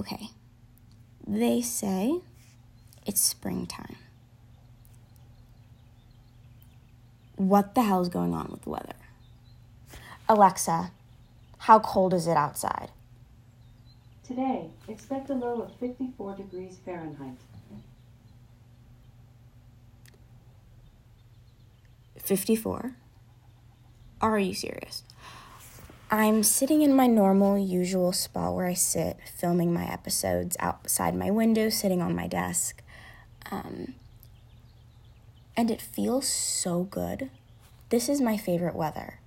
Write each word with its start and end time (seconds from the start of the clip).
Okay. 0.00 0.30
They 1.26 1.60
say 1.60 2.20
it's 3.06 3.20
springtime. 3.20 3.96
What 7.36 7.74
the 7.74 7.82
hell 7.82 8.00
is 8.00 8.08
going 8.08 8.32
on 8.32 8.48
with 8.50 8.62
the 8.62 8.70
weather? 8.70 8.94
Alexa, 10.26 10.90
how 11.58 11.80
cold 11.80 12.14
is 12.14 12.26
it 12.26 12.36
outside? 12.36 12.90
Today, 14.26 14.70
expect 14.88 15.28
a 15.28 15.34
low 15.34 15.60
of 15.62 15.74
54 15.76 16.36
degrees 16.36 16.78
Fahrenheit. 16.82 17.36
54? 22.16 22.94
Are 24.22 24.38
you 24.38 24.54
serious? 24.54 25.02
I'm 26.12 26.42
sitting 26.42 26.82
in 26.82 26.92
my 26.92 27.06
normal, 27.06 27.56
usual 27.56 28.12
spot 28.12 28.56
where 28.56 28.66
I 28.66 28.74
sit, 28.74 29.18
filming 29.32 29.72
my 29.72 29.84
episodes 29.84 30.56
outside 30.58 31.14
my 31.14 31.30
window, 31.30 31.68
sitting 31.68 32.02
on 32.02 32.16
my 32.16 32.26
desk. 32.26 32.82
Um, 33.52 33.94
and 35.56 35.70
it 35.70 35.80
feels 35.80 36.26
so 36.26 36.82
good. 36.82 37.30
This 37.90 38.08
is 38.08 38.20
my 38.20 38.36
favorite 38.36 38.74
weather. 38.74 39.20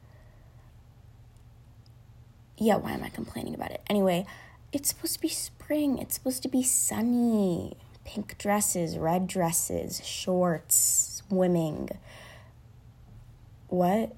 Yeah, 2.57 2.75
why 2.75 2.91
am 2.91 3.03
I 3.03 3.09
complaining 3.09 3.55
about 3.55 3.71
it? 3.71 3.81
Anyway, 3.89 4.25
it's 4.73 4.89
supposed 4.89 5.13
to 5.13 5.21
be 5.21 5.29
spring. 5.29 5.99
It's 5.99 6.15
supposed 6.15 6.43
to 6.43 6.49
be 6.49 6.63
sunny. 6.63 7.77
Pink 8.03 8.37
dresses, 8.37 8.97
red 8.97 9.27
dresses, 9.27 10.05
shorts, 10.05 11.23
swimming. 11.29 11.91
What? 13.69 14.13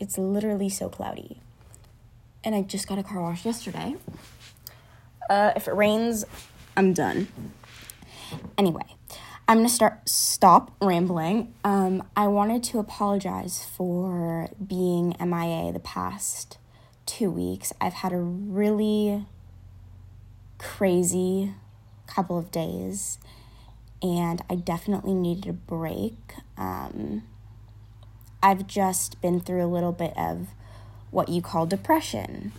It's 0.00 0.18
literally 0.18 0.68
so 0.68 0.88
cloudy. 0.88 1.40
And 2.42 2.54
I 2.54 2.62
just 2.62 2.88
got 2.88 2.98
a 2.98 3.02
car 3.02 3.20
wash 3.20 3.44
yesterday. 3.44 3.96
Uh, 5.28 5.52
if 5.54 5.68
it 5.68 5.74
rains, 5.74 6.24
I'm 6.76 6.92
done. 6.92 7.28
Anyway, 8.56 8.84
I'm 9.46 9.58
gonna 9.58 9.68
start 9.68 10.08
stop 10.08 10.72
rambling. 10.80 11.52
Um, 11.64 12.02
I 12.16 12.28
wanted 12.28 12.62
to 12.64 12.78
apologize 12.78 13.64
for 13.64 14.48
being 14.64 15.14
MIA 15.20 15.72
the 15.72 15.80
past 15.80 16.58
two 17.04 17.30
weeks. 17.30 17.72
I've 17.80 17.94
had 17.94 18.12
a 18.12 18.18
really 18.18 19.26
crazy 20.58 21.54
couple 22.06 22.38
of 22.38 22.50
days, 22.50 23.18
and 24.02 24.42
I 24.48 24.54
definitely 24.54 25.14
needed 25.14 25.48
a 25.48 25.52
break. 25.52 26.34
Um, 26.56 27.24
I've 28.42 28.66
just 28.66 29.20
been 29.20 29.40
through 29.40 29.64
a 29.64 29.66
little 29.66 29.92
bit 29.92 30.16
of 30.16 30.48
what 31.10 31.28
you 31.28 31.42
call 31.42 31.66
depression 31.66 32.52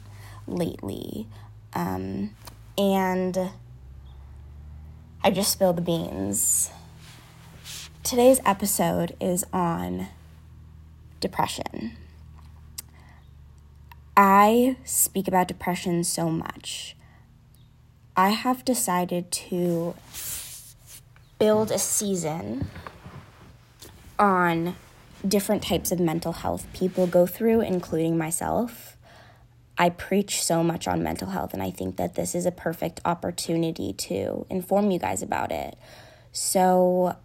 lately. 0.48 1.28
Um, 1.74 2.36
and 2.78 3.52
I 5.24 5.32
just 5.32 5.52
spilled 5.52 5.78
the 5.78 5.82
beans. 5.82 6.70
Today's 8.04 8.40
episode 8.46 9.16
is 9.22 9.46
on 9.54 10.08
depression. 11.20 11.96
I 14.18 14.76
speak 14.84 15.28
about 15.28 15.48
depression 15.48 16.04
so 16.04 16.30
much. 16.30 16.96
I 18.16 18.30
have 18.30 18.66
decided 18.66 19.32
to 19.32 19.96
build 21.40 21.72
a 21.72 21.80
season 21.80 22.68
on 24.20 24.76
different 25.28 25.64
types 25.64 25.92
of 25.92 26.00
mental 26.00 26.34
health 26.34 26.68
people 26.74 27.08
go 27.08 27.26
through, 27.26 27.62
including 27.62 28.18
myself. 28.18 28.98
I 29.78 29.90
preach 29.90 30.44
so 30.44 30.64
much 30.64 30.88
on 30.88 31.02
mental 31.02 31.30
health, 31.30 31.54
and 31.54 31.64
I 31.64 31.72
think 31.72 31.98
that 31.98 32.16
this 32.16 32.36
is 32.36 32.46
a 32.46 32.52
perfect 32.52 33.00
opportunity 33.06 33.94
to 33.94 34.46
inform 34.50 34.92
you 34.92 35.00
guys 35.00 35.22
about 35.22 35.52
it. 35.52 35.78
So, 36.32 37.16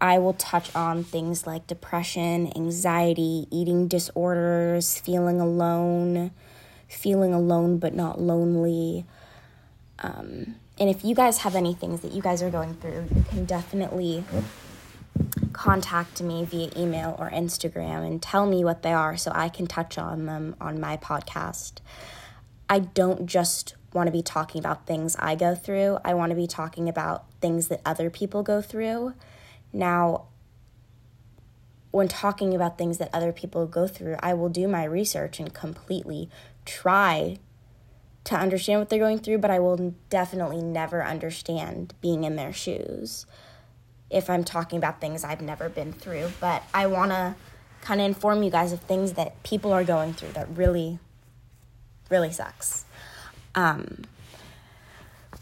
I 0.00 0.18
will 0.18 0.34
touch 0.34 0.74
on 0.76 1.02
things 1.02 1.46
like 1.46 1.66
depression, 1.66 2.52
anxiety, 2.54 3.46
eating 3.50 3.88
disorders, 3.88 4.98
feeling 4.98 5.40
alone, 5.40 6.30
feeling 6.88 7.34
alone 7.34 7.78
but 7.78 7.94
not 7.94 8.20
lonely. 8.20 9.06
Um, 9.98 10.54
and 10.78 10.88
if 10.88 11.04
you 11.04 11.14
guys 11.14 11.38
have 11.38 11.56
any 11.56 11.74
things 11.74 12.00
that 12.02 12.12
you 12.12 12.22
guys 12.22 12.42
are 12.42 12.50
going 12.50 12.74
through, 12.74 13.08
you 13.14 13.24
can 13.28 13.44
definitely 13.44 14.24
contact 15.52 16.22
me 16.22 16.44
via 16.44 16.70
email 16.76 17.16
or 17.18 17.30
Instagram 17.30 18.06
and 18.06 18.22
tell 18.22 18.46
me 18.46 18.64
what 18.64 18.82
they 18.82 18.92
are 18.92 19.16
so 19.16 19.32
I 19.34 19.48
can 19.48 19.66
touch 19.66 19.98
on 19.98 20.26
them 20.26 20.54
on 20.60 20.80
my 20.80 20.96
podcast. 20.96 21.80
I 22.68 22.80
don't 22.80 23.26
just 23.26 23.74
want 23.92 24.06
to 24.06 24.12
be 24.12 24.22
talking 24.22 24.60
about 24.60 24.86
things 24.86 25.16
I 25.18 25.34
go 25.34 25.54
through, 25.54 25.98
I 26.04 26.14
want 26.14 26.30
to 26.30 26.36
be 26.36 26.46
talking 26.46 26.88
about 26.88 27.24
things 27.40 27.68
that 27.68 27.80
other 27.84 28.10
people 28.10 28.42
go 28.42 28.60
through. 28.60 29.14
Now, 29.72 30.26
when 31.90 32.06
talking 32.06 32.54
about 32.54 32.76
things 32.76 32.98
that 32.98 33.10
other 33.12 33.32
people 33.32 33.66
go 33.66 33.86
through, 33.86 34.16
I 34.20 34.34
will 34.34 34.50
do 34.50 34.68
my 34.68 34.84
research 34.84 35.40
and 35.40 35.52
completely 35.52 36.28
try 36.66 37.38
to 38.24 38.36
understand 38.36 38.80
what 38.80 38.90
they're 38.90 38.98
going 38.98 39.18
through, 39.18 39.38
but 39.38 39.50
I 39.50 39.58
will 39.58 39.94
definitely 40.10 40.60
never 40.60 41.02
understand 41.02 41.94
being 42.02 42.24
in 42.24 42.36
their 42.36 42.52
shoes 42.52 43.24
if 44.10 44.30
I'm 44.30 44.44
talking 44.44 44.78
about 44.78 45.00
things 45.00 45.24
I've 45.24 45.40
never 45.40 45.68
been 45.68 45.92
through. 45.92 46.32
But 46.40 46.62
I 46.72 46.86
want 46.86 47.10
to 47.10 47.34
kind 47.80 48.00
of 48.00 48.06
inform 48.06 48.42
you 48.42 48.50
guys 48.50 48.72
of 48.72 48.80
things 48.80 49.14
that 49.14 49.42
people 49.42 49.72
are 49.72 49.84
going 49.84 50.14
through 50.14 50.32
that 50.32 50.48
really, 50.54 50.98
really 52.10 52.32
sucks. 52.32 52.84
Um, 53.54 54.04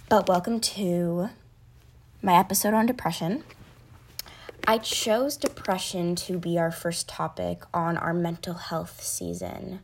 but 0.08 0.28
welcome 0.28 0.60
to 0.60 1.30
my 2.22 2.38
episode 2.38 2.74
on 2.74 2.86
depression. 2.86 3.44
I 4.66 4.78
chose 4.78 5.36
depression 5.36 6.16
to 6.16 6.38
be 6.38 6.58
our 6.58 6.72
first 6.72 7.08
topic 7.08 7.62
on 7.72 7.96
our 7.96 8.12
mental 8.12 8.54
health 8.54 9.00
season 9.02 9.80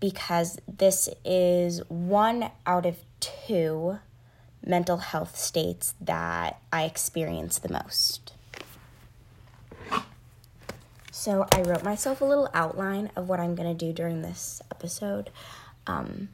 because 0.00 0.58
this 0.66 1.08
is 1.24 1.80
one 1.88 2.50
out 2.66 2.86
of 2.86 2.96
two 3.20 3.98
mental 4.66 4.98
health 4.98 5.36
states 5.36 5.94
that 6.00 6.60
I 6.72 6.84
experience 6.84 7.58
the 7.58 7.72
most. 7.72 8.32
So 11.10 11.46
I 11.52 11.62
wrote 11.62 11.84
myself 11.84 12.20
a 12.20 12.24
little 12.24 12.50
outline 12.52 13.10
of 13.16 13.28
what 13.28 13.40
I'm 13.40 13.54
going 13.54 13.68
to 13.68 13.86
do 13.86 13.92
during 13.92 14.22
this 14.22 14.60
episode. 14.70 15.30
Um, 15.86 16.28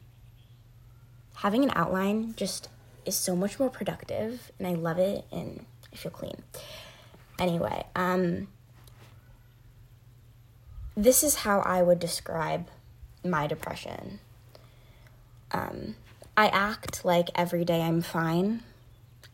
having 1.36 1.62
an 1.64 1.72
outline 1.74 2.34
just 2.36 2.68
is 3.04 3.16
so 3.16 3.36
much 3.36 3.58
more 3.58 3.70
productive, 3.70 4.50
and 4.58 4.66
I 4.66 4.74
love 4.74 4.98
it, 4.98 5.24
and 5.30 5.64
I 5.92 5.96
feel 5.96 6.10
clean. 6.10 6.42
Anyway, 7.38 7.84
um, 7.94 8.48
this 10.96 11.22
is 11.22 11.36
how 11.36 11.60
I 11.60 11.82
would 11.82 11.98
describe 11.98 12.68
my 13.24 13.46
depression. 13.46 14.20
Um, 15.52 15.96
I 16.40 16.46
act 16.46 17.04
like 17.04 17.28
every 17.34 17.66
day 17.66 17.82
I'm 17.82 18.00
fine. 18.00 18.62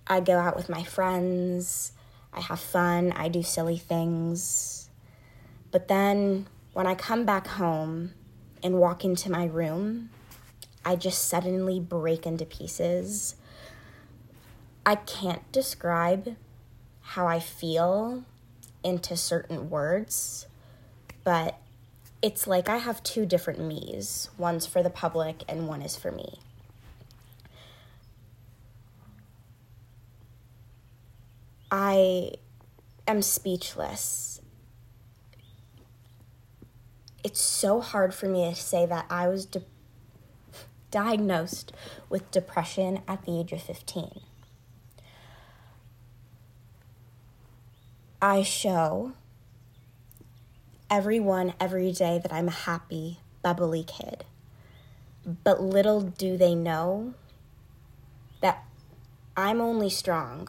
I 0.09 0.19
go 0.19 0.39
out 0.39 0.57
with 0.57 0.69
my 0.69 0.83
friends, 0.83 1.93
I 2.33 2.41
have 2.41 2.59
fun, 2.59 3.13
I 3.13 3.29
do 3.29 3.45
silly 3.45 3.79
things. 3.79 4.91
But 5.71 5.87
then 5.87 6.49
when 6.73 6.89
I 6.89 6.97
come 6.97 7.25
back 7.25 7.47
home 7.47 8.15
and 8.61 8.81
walk 8.81 9.05
into 9.05 9.31
my 9.31 9.45
room, 9.45 10.11
I 10.85 10.97
just 10.97 11.29
suddenly 11.29 11.79
break 11.79 12.27
into 12.27 12.45
pieces. 12.45 13.37
I 14.85 14.97
can't 14.97 15.53
describe 15.53 16.35
how 17.03 17.29
I 17.29 17.39
feel 17.39 18.25
into 18.83 19.17
certain 19.17 19.71
words, 19.71 20.49
but 21.23 21.57
it's 22.21 22.49
like 22.49 22.69
I 22.69 22.79
have 22.79 23.01
two 23.05 23.27
different 23.27 23.61
me's. 23.61 24.29
One's 24.37 24.67
for 24.67 24.83
the 24.83 24.91
public 24.91 25.45
and 25.49 25.69
one 25.69 25.83
is 25.83 25.95
for 25.95 26.11
me. 26.11 26.41
I 31.71 32.33
am 33.09 33.23
speechless. 33.23 34.41
It's 37.25 37.41
so 37.41 37.81
hard 37.81 38.15
for 38.15 38.27
me 38.27 38.49
to 38.49 38.55
say 38.55 38.87
that 38.87 39.07
I 39.11 39.27
was 39.27 39.47
de- 39.47 39.65
diagnosed 40.93 41.73
with 42.09 42.31
depression 42.31 43.03
at 43.09 43.25
the 43.25 43.41
age 43.41 43.53
of 43.53 43.63
15. 43.63 44.21
I 48.23 48.43
show 48.43 49.13
everyone 50.89 51.53
every 51.59 51.91
day 51.91 52.21
that 52.23 52.33
I'm 52.33 52.49
a 52.49 52.53
happy, 52.53 53.19
bubbly 53.43 53.83
kid. 53.83 54.25
But 55.43 55.61
little 55.61 56.01
do 56.01 56.37
they 56.37 56.55
know 56.55 57.15
that 58.41 58.65
I'm 59.37 59.61
only 59.61 59.91
strong 59.91 60.49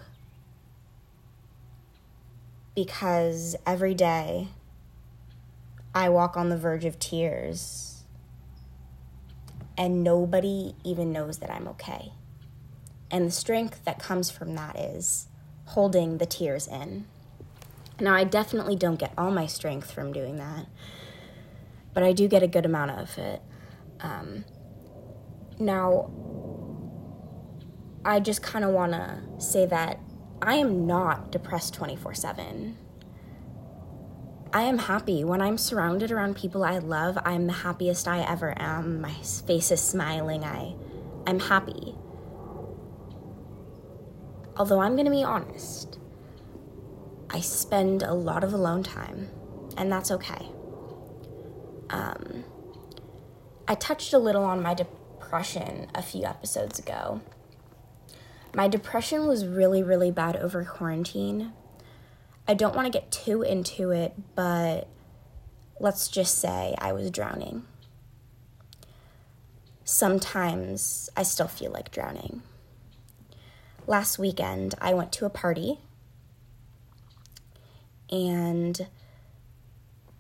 because 2.78 3.56
every 3.66 3.96
day 3.96 4.50
I 5.96 6.10
walk 6.10 6.38
on 6.38 6.50
the 6.50 6.58
verge 6.58 6.86
of 6.86 7.00
tears 7.00 8.04
and 9.76 10.04
nobody 10.04 10.76
even 10.84 11.12
knows 11.12 11.40
that 11.40 11.50
I'm 11.50 11.68
okay. 11.70 12.12
And 13.10 13.26
the 13.26 13.32
strength 13.32 13.84
that 13.86 13.98
comes 13.98 14.30
from 14.30 14.54
that 14.58 14.78
is 14.78 15.26
holding 15.66 16.20
the 16.20 16.28
tears 16.28 16.68
in. 16.68 17.08
Now, 18.00 18.14
I 18.14 18.26
definitely 18.26 18.76
don't 18.76 19.00
get 19.00 19.12
all 19.18 19.32
my 19.32 19.48
strength 19.48 19.92
from 19.92 20.14
doing 20.14 20.36
that, 20.36 20.68
but 21.96 22.04
I 22.04 22.14
do 22.14 22.28
get 22.28 22.44
a 22.44 22.48
good 22.48 22.68
amount 22.68 22.92
of 22.92 23.18
it. 23.18 23.42
Um, 24.02 24.46
now, 25.58 26.12
I 28.06 28.20
just 28.20 28.44
kind 28.44 28.64
of 28.64 28.70
want 28.70 28.92
to 28.92 29.18
say 29.40 29.66
that 29.66 30.00
I 30.42 30.56
am 30.56 30.86
not 30.86 31.32
depressed 31.32 31.74
24 31.74 32.14
7. 32.14 32.78
I 34.54 34.62
am 34.62 34.78
happy. 34.78 35.24
When 35.24 35.42
I'm 35.42 35.58
surrounded 35.58 36.12
around 36.12 36.36
people 36.36 36.64
I 36.64 36.78
love, 36.78 37.18
I'm 37.26 37.48
the 37.48 37.54
happiest 37.54 38.08
I 38.08 38.22
ever 38.22 38.54
am. 38.58 39.02
My 39.02 39.14
face 39.14 39.72
is 39.72 39.82
smiling. 39.82 40.44
I, 40.44 40.76
I'm 41.26 41.40
happy. 41.40 41.96
Although 44.56 44.80
I'm 44.80 44.94
going 44.94 45.06
to 45.06 45.12
be 45.12 45.24
honest, 45.24 46.00
I 47.30 47.42
spend 47.42 48.04
a 48.04 48.14
lot 48.14 48.44
of 48.44 48.54
alone 48.54 48.84
time, 48.84 49.30
and 49.76 49.92
that's 49.92 50.12
okay. 50.12 50.50
Um, 51.90 52.46
I 53.68 53.76
touched 53.76 54.14
a 54.14 54.18
little 54.18 54.44
on 54.44 54.62
my 54.62 54.74
depression 54.74 55.88
a 55.94 56.02
few 56.02 56.24
episodes 56.24 56.80
ago. 56.80 57.22
My 58.54 58.68
depression 58.68 59.28
was 59.28 59.46
really, 59.46 59.84
really 59.84 60.12
bad 60.12 60.36
over 60.36 60.64
quarantine. 60.64 61.54
I 62.48 62.54
don't 62.54 62.76
want 62.76 62.86
to 62.86 62.92
get 62.92 63.12
too 63.12 63.42
into 63.42 63.92
it, 63.92 64.14
but 64.36 64.88
let's 65.80 66.08
just 66.08 66.40
say 66.40 66.76
I 66.78 66.94
was 66.94 67.12
drowning. 67.12 67.66
Sometimes 69.84 71.10
I 71.16 71.24
still 71.24 71.48
feel 71.48 71.72
like 71.72 71.92
drowning. 71.92 72.42
Last 73.86 74.20
weekend, 74.20 74.76
I 74.82 74.94
went 74.94 75.12
to 75.14 75.26
a 75.26 75.30
party 75.30 75.80
and 78.10 78.88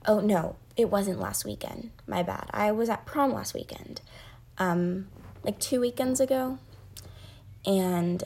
oh 0.06 0.20
no, 0.20 0.56
it 0.76 0.90
wasn't 0.90 1.20
last 1.20 1.46
weekend. 1.46 1.92
My 2.06 2.24
bad. 2.24 2.50
I 2.52 2.72
was 2.72 2.90
at 2.90 3.06
prom 3.06 3.34
last 3.34 3.54
weekend, 3.54 4.02
um, 4.58 5.08
like 5.44 5.60
two 5.60 5.80
weekends 5.82 6.20
ago, 6.20 6.60
and 7.65 8.24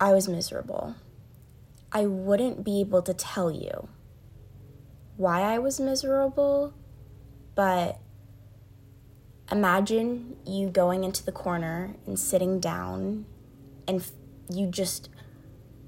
I 0.00 0.12
was 0.12 0.28
miserable. 0.28 0.96
I 1.92 2.06
wouldn't 2.06 2.64
be 2.64 2.80
able 2.80 3.02
to 3.02 3.14
tell 3.14 3.50
you 3.50 3.88
why 5.16 5.42
I 5.42 5.58
was 5.58 5.78
miserable, 5.78 6.74
but 7.54 7.98
imagine 9.50 10.36
you 10.46 10.68
going 10.68 11.04
into 11.04 11.24
the 11.24 11.32
corner 11.32 11.94
and 12.06 12.18
sitting 12.18 12.58
down 12.58 13.26
and 13.86 14.04
you 14.50 14.66
just 14.66 15.10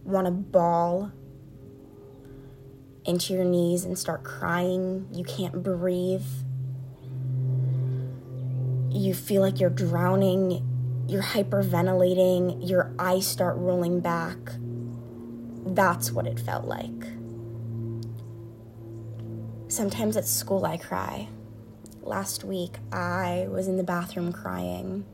want 0.04 0.26
to 0.26 0.30
ball 0.30 1.10
into 3.04 3.32
your 3.32 3.44
knees 3.44 3.84
and 3.84 3.98
start 3.98 4.22
crying. 4.22 5.08
You 5.12 5.24
can't 5.24 5.62
breathe. 5.62 6.26
You 8.90 9.14
feel 9.14 9.42
like 9.42 9.60
you're 9.60 9.70
drowning. 9.70 10.73
You're 11.06 11.22
hyperventilating. 11.22 12.68
Your 12.68 12.92
eyes 12.98 13.26
start 13.26 13.56
rolling 13.56 14.00
back 14.00 14.38
that's 15.66 16.12
what 16.12 16.26
it 16.26 16.38
felt 16.38 16.66
like. 16.66 17.06
Sometimes 19.68 20.16
at 20.16 20.26
school, 20.26 20.64
I 20.64 20.76
cry. 20.76 21.28
Last 22.02 22.44
week, 22.44 22.76
I 22.92 23.46
was 23.48 23.66
in 23.66 23.76
the 23.76 23.82
bathroom 23.82 24.32
crying. 24.32 25.04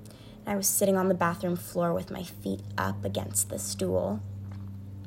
I 0.47 0.57
was 0.57 0.67
sitting 0.67 0.97
on 0.97 1.09
the 1.09 1.15
bathroom 1.15 1.57
floor 1.57 1.95
with 1.95 2.11
my 2.11 2.25
feet 2.25 2.61
up 2.77 3.05
against 3.05 3.49
the 3.49 3.59
stool. 3.59 4.21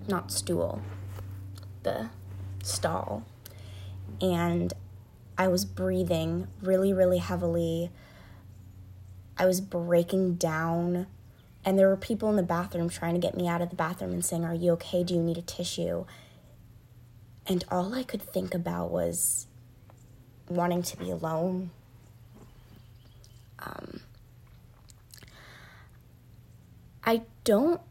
Not 0.08 0.32
stool, 0.32 0.82
the 1.84 2.10
stall. 2.64 3.26
And 4.22 4.74
I 5.38 5.50
was 5.50 5.66
breathing 5.66 6.48
really, 6.62 6.94
really 6.94 7.18
heavily. 7.18 7.92
I 9.38 9.46
was 9.46 9.62
breaking 9.62 10.36
down 10.36 11.08
and 11.66 11.80
there 11.80 11.88
were 11.88 11.98
people 11.98 12.30
in 12.30 12.36
the 12.36 12.44
bathroom 12.44 12.90
trying 12.90 13.14
to 13.14 13.20
get 13.20 13.36
me 13.36 13.48
out 13.48 13.62
of 13.62 13.70
the 13.70 13.76
bathroom 13.76 14.12
and 14.12 14.24
saying, 14.24 14.44
Are 14.44 14.54
you 14.54 14.72
okay? 14.74 15.04
Do 15.04 15.14
you 15.14 15.22
need 15.22 15.38
a 15.38 15.42
tissue? 15.42 16.06
And 17.46 17.64
all 17.72 17.94
I 17.94 18.04
could 18.04 18.22
think 18.22 18.54
about 18.54 18.92
was 18.92 19.48
wanting 20.50 20.84
to 20.84 20.98
be 20.98 21.10
alone. 21.10 21.72
Um, 23.60 24.02
I 27.04 27.24
don't, 27.44 27.82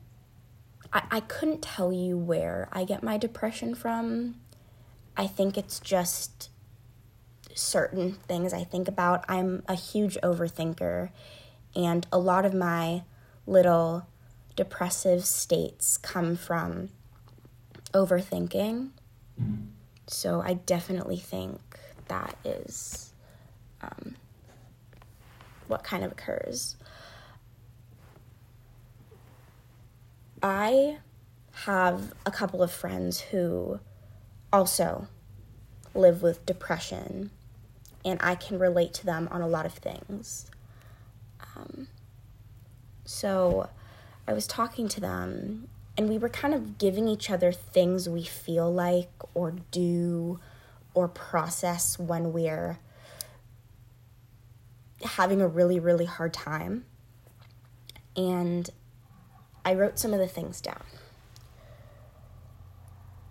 I, 0.92 1.02
I 1.10 1.20
couldn't 1.20 1.62
tell 1.62 1.92
you 1.92 2.16
where 2.16 2.68
I 2.72 2.84
get 2.84 3.02
my 3.02 3.16
depression 3.16 3.74
from. 3.74 4.36
I 5.16 5.26
think 5.26 5.56
it's 5.56 5.80
just 5.80 6.50
certain 7.54 8.12
things 8.12 8.52
I 8.52 8.64
think 8.64 8.88
about. 8.88 9.24
I'm 9.28 9.62
a 9.68 9.74
huge 9.74 10.16
overthinker, 10.22 11.10
and 11.74 12.06
a 12.12 12.18
lot 12.18 12.44
of 12.44 12.54
my 12.54 13.02
little 13.46 14.06
depressive 14.56 15.24
states 15.24 15.96
come 15.96 16.36
from 16.36 16.90
overthinking. 17.92 18.90
So 20.06 20.42
I 20.42 20.54
definitely 20.54 21.16
think 21.16 21.60
that 22.08 22.36
is 22.44 23.12
um, 23.80 24.16
what 25.68 25.84
kind 25.84 26.04
of 26.04 26.12
occurs. 26.12 26.76
I 30.42 30.98
have 31.64 32.12
a 32.26 32.30
couple 32.30 32.62
of 32.62 32.72
friends 32.72 33.20
who 33.20 33.78
also 34.52 35.06
live 35.94 36.22
with 36.22 36.44
depression, 36.46 37.30
and 38.04 38.18
I 38.22 38.34
can 38.34 38.58
relate 38.58 38.92
to 38.94 39.06
them 39.06 39.28
on 39.30 39.40
a 39.40 39.46
lot 39.46 39.66
of 39.66 39.74
things. 39.74 40.50
Um, 41.56 41.88
so 43.04 43.68
I 44.26 44.32
was 44.32 44.46
talking 44.46 44.88
to 44.88 45.00
them, 45.00 45.68
and 45.96 46.08
we 46.08 46.18
were 46.18 46.28
kind 46.28 46.54
of 46.54 46.78
giving 46.78 47.08
each 47.08 47.30
other 47.30 47.52
things 47.52 48.08
we 48.08 48.24
feel 48.24 48.72
like 48.72 49.10
or 49.34 49.54
do 49.70 50.40
or 50.94 51.08
process 51.08 51.98
when 51.98 52.32
we're 52.32 52.78
having 55.02 55.40
a 55.40 55.48
really, 55.48 55.80
really 55.80 56.04
hard 56.04 56.32
time. 56.32 56.84
And 58.16 58.68
I 59.64 59.74
wrote 59.74 59.98
some 59.98 60.12
of 60.12 60.18
the 60.18 60.28
things 60.28 60.60
down. 60.60 60.82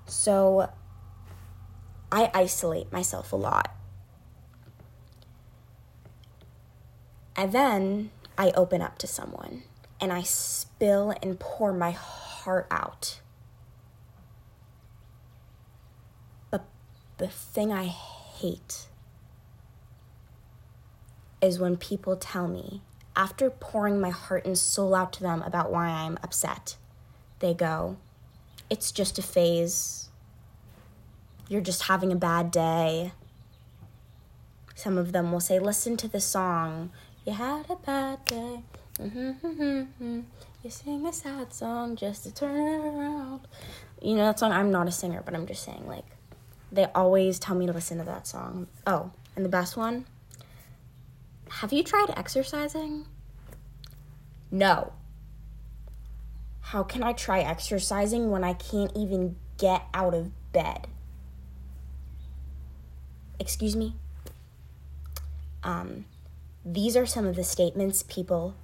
So 0.07 0.69
I 2.11 2.29
isolate 2.33 2.91
myself 2.91 3.31
a 3.31 3.35
lot. 3.35 3.73
And 7.35 7.51
then 7.51 8.11
I 8.37 8.51
open 8.51 8.81
up 8.81 8.97
to 8.99 9.07
someone 9.07 9.63
and 9.99 10.11
I 10.11 10.23
spill 10.23 11.13
and 11.21 11.39
pour 11.39 11.71
my 11.71 11.91
heart 11.91 12.67
out. 12.71 13.21
But 16.49 16.65
the 17.17 17.27
thing 17.27 17.71
I 17.71 17.85
hate 17.85 18.87
is 21.41 21.59
when 21.59 21.77
people 21.77 22.15
tell 22.15 22.47
me, 22.47 22.81
after 23.15 23.49
pouring 23.49 23.99
my 23.99 24.09
heart 24.09 24.45
and 24.45 24.57
soul 24.57 24.95
out 24.95 25.11
to 25.13 25.23
them 25.23 25.41
about 25.41 25.71
why 25.71 25.87
I'm 25.87 26.17
upset, 26.23 26.77
they 27.39 27.53
go, 27.53 27.97
It's 28.69 28.91
just 28.91 29.19
a 29.19 29.21
phase. 29.21 30.09
You're 31.49 31.61
just 31.61 31.83
having 31.83 32.11
a 32.11 32.15
bad 32.15 32.51
day. 32.51 33.11
Some 34.75 34.97
of 34.97 35.11
them 35.11 35.31
will 35.31 35.39
say, 35.39 35.59
Listen 35.59 35.97
to 35.97 36.07
the 36.07 36.21
song. 36.21 36.91
You 37.25 37.33
had 37.33 37.69
a 37.69 37.75
bad 37.75 38.25
day. 38.25 38.63
Mm-hmm, 38.99 40.21
You 40.63 40.69
sing 40.69 41.05
a 41.05 41.13
sad 41.13 41.53
song 41.53 41.95
just 41.95 42.23
to 42.23 42.33
turn 42.33 42.55
it 42.55 42.85
around. 42.85 43.41
You 44.01 44.15
know 44.15 44.25
that 44.25 44.39
song? 44.39 44.51
I'm 44.51 44.71
not 44.71 44.87
a 44.87 44.91
singer, 44.91 45.21
but 45.23 45.35
I'm 45.35 45.45
just 45.45 45.63
saying, 45.63 45.87
like, 45.87 46.05
they 46.71 46.85
always 46.95 47.37
tell 47.37 47.55
me 47.55 47.67
to 47.67 47.73
listen 47.73 47.99
to 47.99 48.03
that 48.05 48.25
song. 48.27 48.67
Oh, 48.87 49.11
and 49.35 49.45
the 49.45 49.49
best 49.49 49.77
one? 49.77 50.05
Have 51.49 51.71
you 51.73 51.83
tried 51.83 52.11
exercising? 52.15 53.05
No. 54.49 54.93
How 56.61 56.83
can 56.83 57.03
I 57.03 57.13
try 57.13 57.41
exercising 57.41 58.31
when 58.31 58.43
I 58.43 58.53
can't 58.53 58.91
even 58.95 59.35
get 59.57 59.83
out 59.93 60.13
of 60.13 60.31
bed? 60.53 60.87
Excuse 63.39 63.75
me? 63.75 63.95
Um, 65.63 66.05
these 66.65 66.95
are 66.95 67.05
some 67.05 67.25
of 67.25 67.35
the 67.35 67.43
statements 67.43 68.03
people 68.03 68.55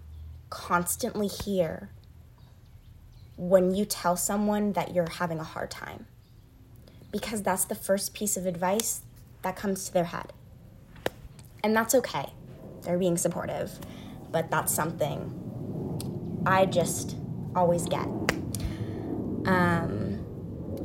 constantly 0.50 1.28
hear 1.28 1.90
when 3.38 3.74
you 3.74 3.86
tell 3.86 4.16
someone 4.16 4.74
that 4.74 4.94
you're 4.94 5.10
having 5.10 5.40
a 5.40 5.44
hard 5.44 5.72
time. 5.72 6.06
Because 7.12 7.42
that's 7.42 7.66
the 7.66 7.76
first 7.76 8.14
piece 8.14 8.38
of 8.38 8.46
advice 8.46 9.02
that 9.42 9.56
comes 9.56 9.86
to 9.86 9.94
their 9.94 10.06
head. 10.06 10.34
And 11.64 11.76
that's 11.76 11.96
okay. 11.96 12.34
They're 12.84 12.98
being 12.98 13.18
supportive, 13.18 13.80
but 14.32 14.52
that's 14.52 14.74
something 14.74 16.44
I 16.46 16.66
just 16.66 17.16
always 17.56 17.86
get. 17.86 18.08
Um, 19.48 20.24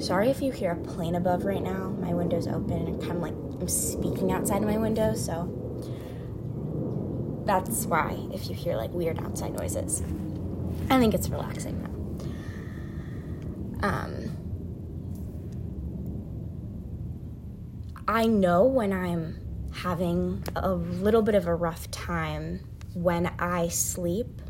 sorry 0.01 0.31
if 0.31 0.41
you 0.41 0.53
hear 0.53 0.73
a 0.73 0.77
plane 0.77 1.15
above 1.15 1.45
right 1.45 1.63
now. 1.63 1.91
My 2.01 2.15
window's 2.15 2.47
open 2.47 2.73
and 2.73 2.89
I'm 2.89 3.01
kind 3.01 3.13
of 3.13 3.23
like 3.23 3.33
I'm 3.33 3.69
speaking 3.69 4.33
outside 4.33 4.63
of 4.63 4.69
my 4.69 4.79
window, 4.79 5.15
so 5.15 5.62
that's 7.45 7.87
why 7.87 8.17
if 8.33 8.49
you 8.49 8.55
hear 8.55 8.77
like 8.77 8.93
weird 8.93 9.23
outside 9.23 9.55
noises. 9.55 10.03
I 10.91 10.99
think 10.99 11.15
it's 11.15 11.29
relaxing 11.29 11.83
though. 11.83 13.87
Um, 13.87 14.37
I 18.07 18.27
know 18.27 18.65
when 18.65 18.93
I'm 18.93 19.39
having 19.73 20.45
a 20.55 20.73
little 20.73 21.23
bit 21.23 21.35
of 21.35 21.47
a 21.47 21.55
rough 21.55 21.91
time 21.91 22.61
when 22.95 23.33
I 23.39 23.69
sleep 23.69 24.43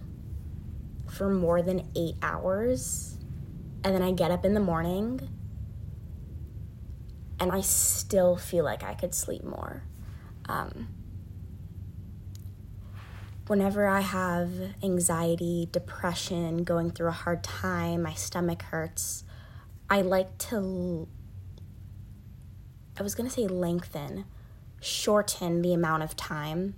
for 1.09 1.29
more 1.29 1.63
than 1.63 1.89
eight 1.95 2.17
hours 2.23 3.19
and 3.85 3.95
then 3.95 4.03
I 4.03 4.13
get 4.13 4.31
up 4.31 4.45
in 4.45 4.55
the 4.55 4.61
morning 4.61 5.29
and 7.39 7.53
I 7.53 7.61
still 7.61 8.37
feel 8.37 8.65
like 8.65 8.83
I 8.83 8.95
could 8.95 9.15
sleep 9.15 9.45
more. 9.45 9.85
Um, 10.49 10.89
whenever 13.47 13.87
I 13.87 14.01
have 14.01 14.51
anxiety, 14.83 15.69
depression, 15.71 16.65
going 16.65 16.91
through 16.91 17.09
a 17.09 17.13
hard 17.13 17.43
time, 17.43 18.03
my 18.03 18.15
stomach 18.15 18.63
hurts, 18.63 19.25
I 19.91 20.03
like 20.03 20.39
to, 20.51 21.09
I 22.99 23.03
was 23.03 23.15
going 23.15 23.29
to 23.29 23.35
say 23.35 23.47
lengthen, 23.47 24.25
shorten 24.81 25.63
the 25.63 25.73
amount 25.75 26.03
of 26.03 26.17
time 26.17 26.75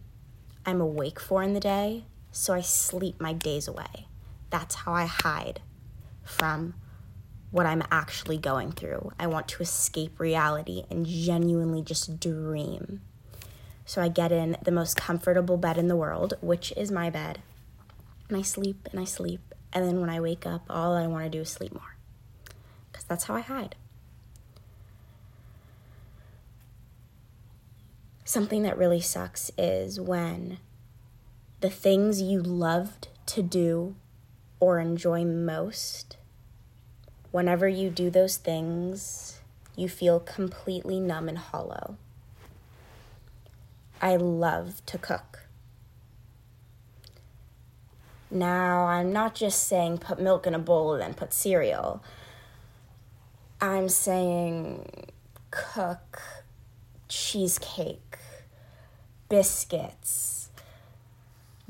I'm 0.67 0.81
awake 0.81 1.21
for 1.21 1.43
in 1.43 1.53
the 1.53 1.61
day 1.61 2.05
so 2.35 2.53
I 2.53 2.63
sleep 2.63 3.21
my 3.21 3.33
days 3.33 3.69
away. 3.69 4.09
That's 4.51 4.75
how 4.75 4.93
I 4.93 5.07
hide 5.07 5.61
from 6.25 6.75
what 7.51 7.67
I'm 7.67 7.83
actually 7.91 8.39
going 8.39 8.73
through. 8.73 9.13
I 9.19 9.29
want 9.29 9.47
to 9.49 9.63
escape 9.63 10.19
reality 10.19 10.83
and 10.91 11.07
genuinely 11.07 11.83
just 11.83 12.19
dream. 12.19 13.03
So 13.87 14.01
I 14.01 14.09
get 14.09 14.33
in 14.33 14.57
the 14.63 14.71
most 14.71 14.97
comfortable 14.97 15.57
bed 15.57 15.77
in 15.77 15.89
the 15.89 15.97
world, 15.97 16.35
which 16.41 16.73
is 16.77 16.91
my 16.91 17.11
bed. 17.11 17.41
And 18.29 18.37
I 18.37 18.43
sleep 18.43 18.89
and 18.91 19.01
I 19.01 19.05
sleep. 19.05 19.55
And 19.73 19.85
then 19.85 20.01
when 20.01 20.11
I 20.11 20.21
wake 20.21 20.47
up, 20.47 20.63
all 20.71 20.95
I 20.95 21.07
want 21.07 21.25
to 21.25 21.31
do 21.31 21.41
is 21.41 21.51
sleep 21.51 21.73
more. 21.73 21.97
Because 22.91 23.05
that's 23.05 23.25
how 23.25 23.35
I 23.35 23.41
hide. 23.41 23.75
Something 28.25 28.63
that 28.63 28.79
really 28.79 29.01
sucks 29.01 29.51
is 29.59 30.01
when 30.01 30.59
the 31.61 31.69
things 31.69 32.23
you 32.23 32.41
loved 32.43 33.09
to 33.27 33.43
do 33.43 33.97
or 34.61 34.79
enjoy 34.79 35.25
most, 35.25 36.17
whenever 37.33 37.69
you 37.69 37.91
do 37.91 38.09
those 38.09 38.37
things, 38.39 39.41
you 39.77 39.89
feel 39.89 40.21
completely 40.21 41.01
numb 41.01 41.29
and 41.29 41.39
hollow. 41.39 41.97
I 44.01 44.17
love 44.17 44.85
to 44.87 44.99
cook. 44.99 45.41
Now, 48.31 48.87
I'm 48.87 49.13
not 49.13 49.35
just 49.35 49.69
saying 49.69 49.99
put 49.99 50.21
milk 50.21 50.47
in 50.47 50.55
a 50.55 50.59
bowl 50.59 50.95
and 50.95 51.03
then 51.03 51.15
put 51.15 51.33
cereal. 51.33 52.03
I'm 53.61 53.89
saying 53.89 55.13
cook 55.51 56.21
cheesecake, 57.09 58.19
biscuits, 59.29 60.51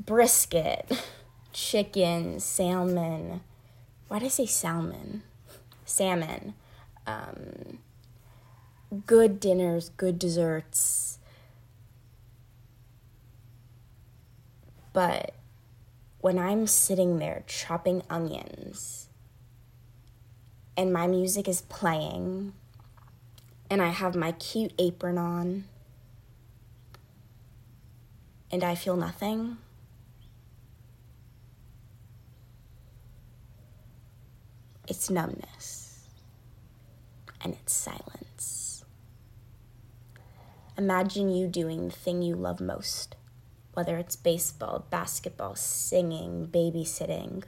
brisket, 0.03 0.91
chicken, 1.53 2.39
salmon. 2.39 3.41
Why 4.07 4.19
did 4.19 4.25
I 4.25 4.29
say 4.29 4.45
salmon? 4.45 5.23
Salmon. 5.85 6.55
Um, 7.05 7.79
good 9.05 9.39
dinners, 9.39 9.89
good 9.89 10.17
desserts. 10.17 11.19
But 14.95 15.33
when 16.21 16.39
I'm 16.39 16.67
sitting 16.67 17.19
there 17.19 17.43
chopping 17.47 18.01
onions 18.09 19.09
and 20.77 20.93
my 20.93 21.05
music 21.05 21.49
is 21.49 21.63
playing 21.63 22.53
and 23.69 23.81
I 23.81 23.89
have 23.89 24.15
my 24.15 24.31
cute 24.31 24.71
apron 24.79 25.17
on 25.17 25.65
and 28.49 28.63
I 28.63 28.75
feel 28.75 28.95
nothing. 28.95 29.57
It's 34.87 35.09
numbness 35.09 36.07
and 37.41 37.53
it's 37.53 37.73
silence. 37.73 38.85
Imagine 40.77 41.35
you 41.35 41.47
doing 41.47 41.89
the 41.89 41.93
thing 41.93 42.21
you 42.21 42.35
love 42.37 42.61
most, 42.61 43.17
whether 43.75 43.97
it's 43.97 44.15
baseball, 44.15 44.85
basketball, 44.89 45.55
singing, 45.55 46.47
babysitting. 46.51 47.43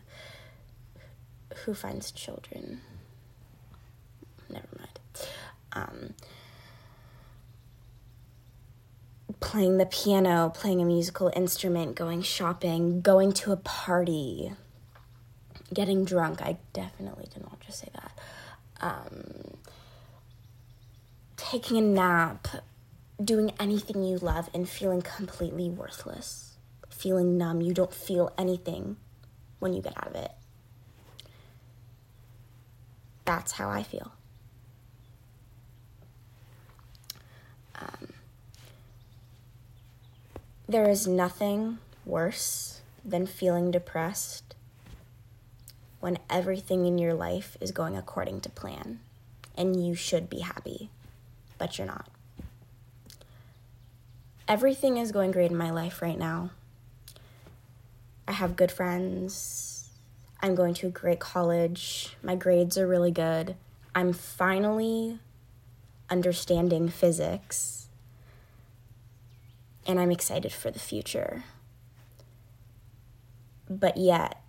Who 1.66 1.74
finds 1.74 2.12
children? 2.12 2.82
Never 4.50 4.68
mind. 4.78 5.00
Um, 5.74 6.14
playing 9.40 9.78
the 9.78 9.86
piano, 9.86 10.52
playing 10.54 10.82
a 10.82 10.86
musical 10.86 11.32
instrument, 11.36 11.96
going 11.96 12.22
shopping, 12.22 13.02
going 13.02 13.32
to 13.34 13.52
a 13.52 13.58
party, 13.58 14.54
getting 15.74 16.06
drunk. 16.06 16.42
I 16.42 16.58
definitely 16.74 17.28
did 17.34 17.44
not 17.44 17.60
just 17.60 17.80
say 17.80 17.90
that. 17.94 18.20
Um, 18.80 19.58
taking 21.36 21.78
a 21.78 21.82
nap, 21.82 22.48
doing 23.24 23.52
anything 23.60 24.04
you 24.04 24.18
love, 24.18 24.50
and 24.54 24.68
feeling 24.70 25.02
completely 25.02 25.70
worthless, 25.70 26.58
feeling 26.90 27.38
numb. 27.38 27.62
You 27.62 27.74
don't 27.74 27.94
feel 27.94 28.34
anything 28.38 28.98
when 29.60 29.74
you 29.74 29.82
get 29.82 29.98
out 29.98 30.08
of 30.08 30.16
it. 30.16 30.32
That's 33.26 33.54
how 33.54 33.70
I 33.70 33.84
feel. 33.84 34.14
Um, 37.76 38.14
there 40.68 40.90
is 40.90 41.08
nothing 41.08 41.80
worse 42.06 42.82
than 43.04 43.26
feeling 43.26 43.72
depressed 43.72 44.56
when 46.00 46.20
everything 46.30 46.86
in 46.86 46.98
your 46.98 47.14
life 47.14 47.58
is 47.60 47.72
going 47.72 47.98
according 47.98 48.42
to 48.42 48.50
plan 48.50 49.00
and 49.58 49.86
you 49.86 49.96
should 49.96 50.30
be 50.30 50.40
happy, 50.40 50.90
but 51.58 51.78
you're 51.78 51.88
not. 51.88 52.08
Everything 54.48 54.96
is 54.96 55.12
going 55.12 55.32
great 55.32 55.52
in 55.52 55.58
my 55.58 55.72
life 55.72 56.02
right 56.02 56.18
now. 56.18 56.52
I 58.28 58.32
have 58.32 58.56
good 58.56 58.72
friends. 58.72 59.90
I'm 60.42 60.56
going 60.56 60.74
to 60.76 60.88
a 60.88 60.90
great 60.92 61.20
college. 61.20 62.16
My 62.24 62.36
grades 62.36 62.78
are 62.78 62.88
really 62.88 63.12
good. 63.12 63.56
I'm 63.94 64.14
finally 64.14 65.20
understanding 66.10 66.88
physics. 66.88 67.90
And 69.86 70.00
I'm 70.00 70.12
excited 70.12 70.54
for 70.54 70.72
the 70.72 70.80
future. 70.80 71.44
But 73.70 73.98
yet, 73.98 74.42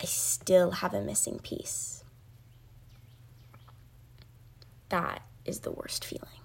I 0.00 0.04
still 0.06 0.70
have 0.70 0.94
a 0.94 1.02
missing 1.02 1.40
piece. 1.40 2.04
That 4.88 5.22
is 5.44 5.60
the 5.60 5.70
worst 5.70 6.04
feeling. 6.04 6.43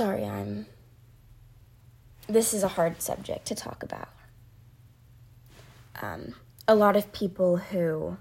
Sorry, 0.00 0.24
I'm. 0.24 0.64
This 2.26 2.54
is 2.54 2.62
a 2.62 2.68
hard 2.68 3.02
subject 3.02 3.44
to 3.48 3.54
talk 3.54 3.82
about. 3.82 4.08
Um, 6.00 6.36
a 6.66 6.74
lot 6.74 6.96
of 6.96 7.12
people 7.12 7.58
who 7.58 8.16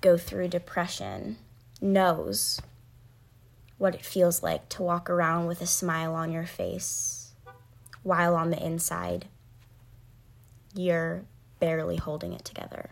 go 0.00 0.16
through 0.16 0.48
depression 0.48 1.36
knows 1.82 2.62
what 3.76 3.94
it 3.94 4.06
feels 4.06 4.42
like 4.42 4.70
to 4.70 4.82
walk 4.82 5.10
around 5.10 5.44
with 5.44 5.60
a 5.60 5.66
smile 5.66 6.14
on 6.14 6.32
your 6.32 6.46
face 6.46 7.32
while 8.02 8.34
on 8.34 8.48
the 8.48 8.64
inside 8.64 9.26
you're 10.74 11.24
barely 11.60 11.96
holding 11.96 12.32
it 12.32 12.46
together. 12.46 12.88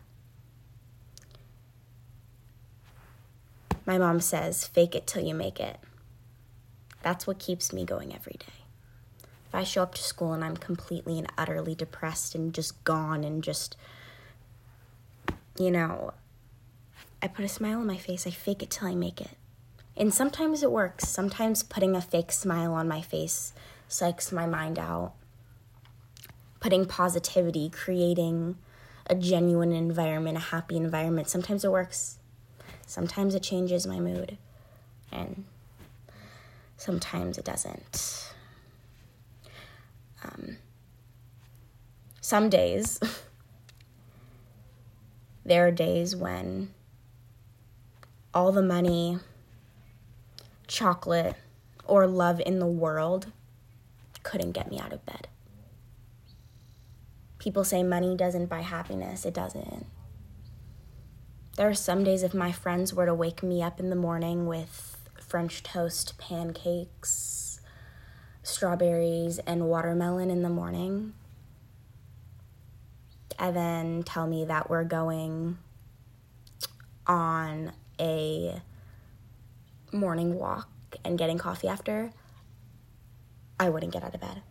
My 3.87 3.97
mom 3.97 4.21
says, 4.21 4.67
fake 4.67 4.95
it 4.95 5.07
till 5.07 5.23
you 5.25 5.35
make 5.35 5.59
it. 5.59 5.79
That's 7.07 7.25
what 7.25 7.39
keeps 7.39 7.73
me 7.73 7.85
going 7.85 8.13
every 8.13 8.33
day. 8.33 8.65
If 9.47 9.55
I 9.55 9.63
show 9.63 9.85
up 9.85 9.95
to 9.95 10.03
school 10.03 10.33
and 10.33 10.43
I'm 10.43 10.57
completely 10.57 11.21
and 11.21 11.29
utterly 11.39 11.73
depressed 11.73 12.35
and 12.35 12.53
just 12.53 12.83
gone 12.83 13.23
and 13.23 13.45
just, 13.45 13.77
you 15.57 15.71
know, 15.71 16.15
I 17.23 17.29
put 17.29 17.45
a 17.45 17.49
smile 17.49 17.79
on 17.79 17.87
my 17.87 17.97
face, 17.97 18.27
I 18.27 18.31
fake 18.31 18.61
it 18.61 18.71
till 18.71 18.89
I 18.89 18.97
make 18.97 19.21
it. 19.21 19.31
And 19.97 20.13
sometimes 20.13 20.65
it 20.65 20.73
works. 20.73 21.09
Sometimes 21.09 21.63
putting 21.63 21.95
a 21.95 22.01
fake 22.01 22.33
smile 22.33 22.75
on 22.75 22.89
my 22.89 23.03
face 23.03 23.53
psychs 23.89 24.33
my 24.33 24.47
mind 24.47 24.77
out. 24.77 25.13
Putting 26.59 26.87
positivity, 26.87 27.71
creating 27.71 28.57
a 29.07 29.15
genuine 29.15 29.71
environment, 29.71 30.39
a 30.39 30.51
happy 30.51 30.77
environment. 30.77 31.29
Sometimes 31.29 31.65
it 31.65 31.71
works. 31.71 32.19
Sometimes 32.85 33.37
it 33.37 33.45
changes 33.45 33.87
my 33.87 34.01
mood. 34.01 34.39
And 35.13 35.45
sometimes 36.87 37.37
it 37.37 37.45
doesn't. 37.45 38.33
Um, 40.23 40.57
some 42.21 42.49
days, 42.49 43.01
there 45.45 45.67
are 45.67 45.73
days 45.73 46.15
when 46.15 46.73
all 48.33 48.53
the 48.53 48.63
money, 48.63 49.19
chocolate, 50.69 51.35
or 51.85 52.07
love 52.07 52.41
in 52.47 52.61
the 52.61 52.67
world 52.67 53.33
couldn't 54.23 54.53
get 54.53 54.71
me 54.71 54.79
out 54.79 54.93
of 54.93 55.05
bed. 55.05 55.27
People 57.39 57.65
say 57.65 57.83
money 57.83 58.17
doesn't 58.17 58.47
buy 58.47 58.61
happiness, 58.61 59.25
it 59.25 59.35
doesn't. 59.35 59.87
There 61.57 61.69
are 61.69 61.75
some 61.75 62.05
days 62.05 62.23
if 62.23 62.33
my 62.33 62.53
friends 62.53 62.95
were 62.95 63.07
to 63.07 63.15
wake 63.15 63.43
me 63.43 63.61
up 63.61 63.81
in 63.81 63.91
the 63.91 63.97
morning 63.97 64.47
with 64.47 64.96
French 65.27 65.63
toast, 65.63 66.19
pancakes, 66.19 67.61
strawberries, 68.43 69.39
and 69.41 69.69
watermelon 69.69 70.31
in 70.31 70.43
the 70.43 70.49
morning, 70.49 71.15
and 73.39 73.57
then 73.57 74.03
tell 74.03 74.27
me 74.27 74.45
that 74.45 74.71
we're 74.71 74.85
going 74.85 75.59
on 77.07 77.73
a 78.01 78.61
morning 79.93 80.35
walk 80.35 80.69
and 81.05 81.19
getting 81.19 81.39
coffee 81.39 81.69
after, 81.69 82.13
I 83.59 83.69
wouldn't 83.69 83.93
get 83.93 84.05
out 84.05 84.15
of 84.15 84.21
bed. 84.21 84.43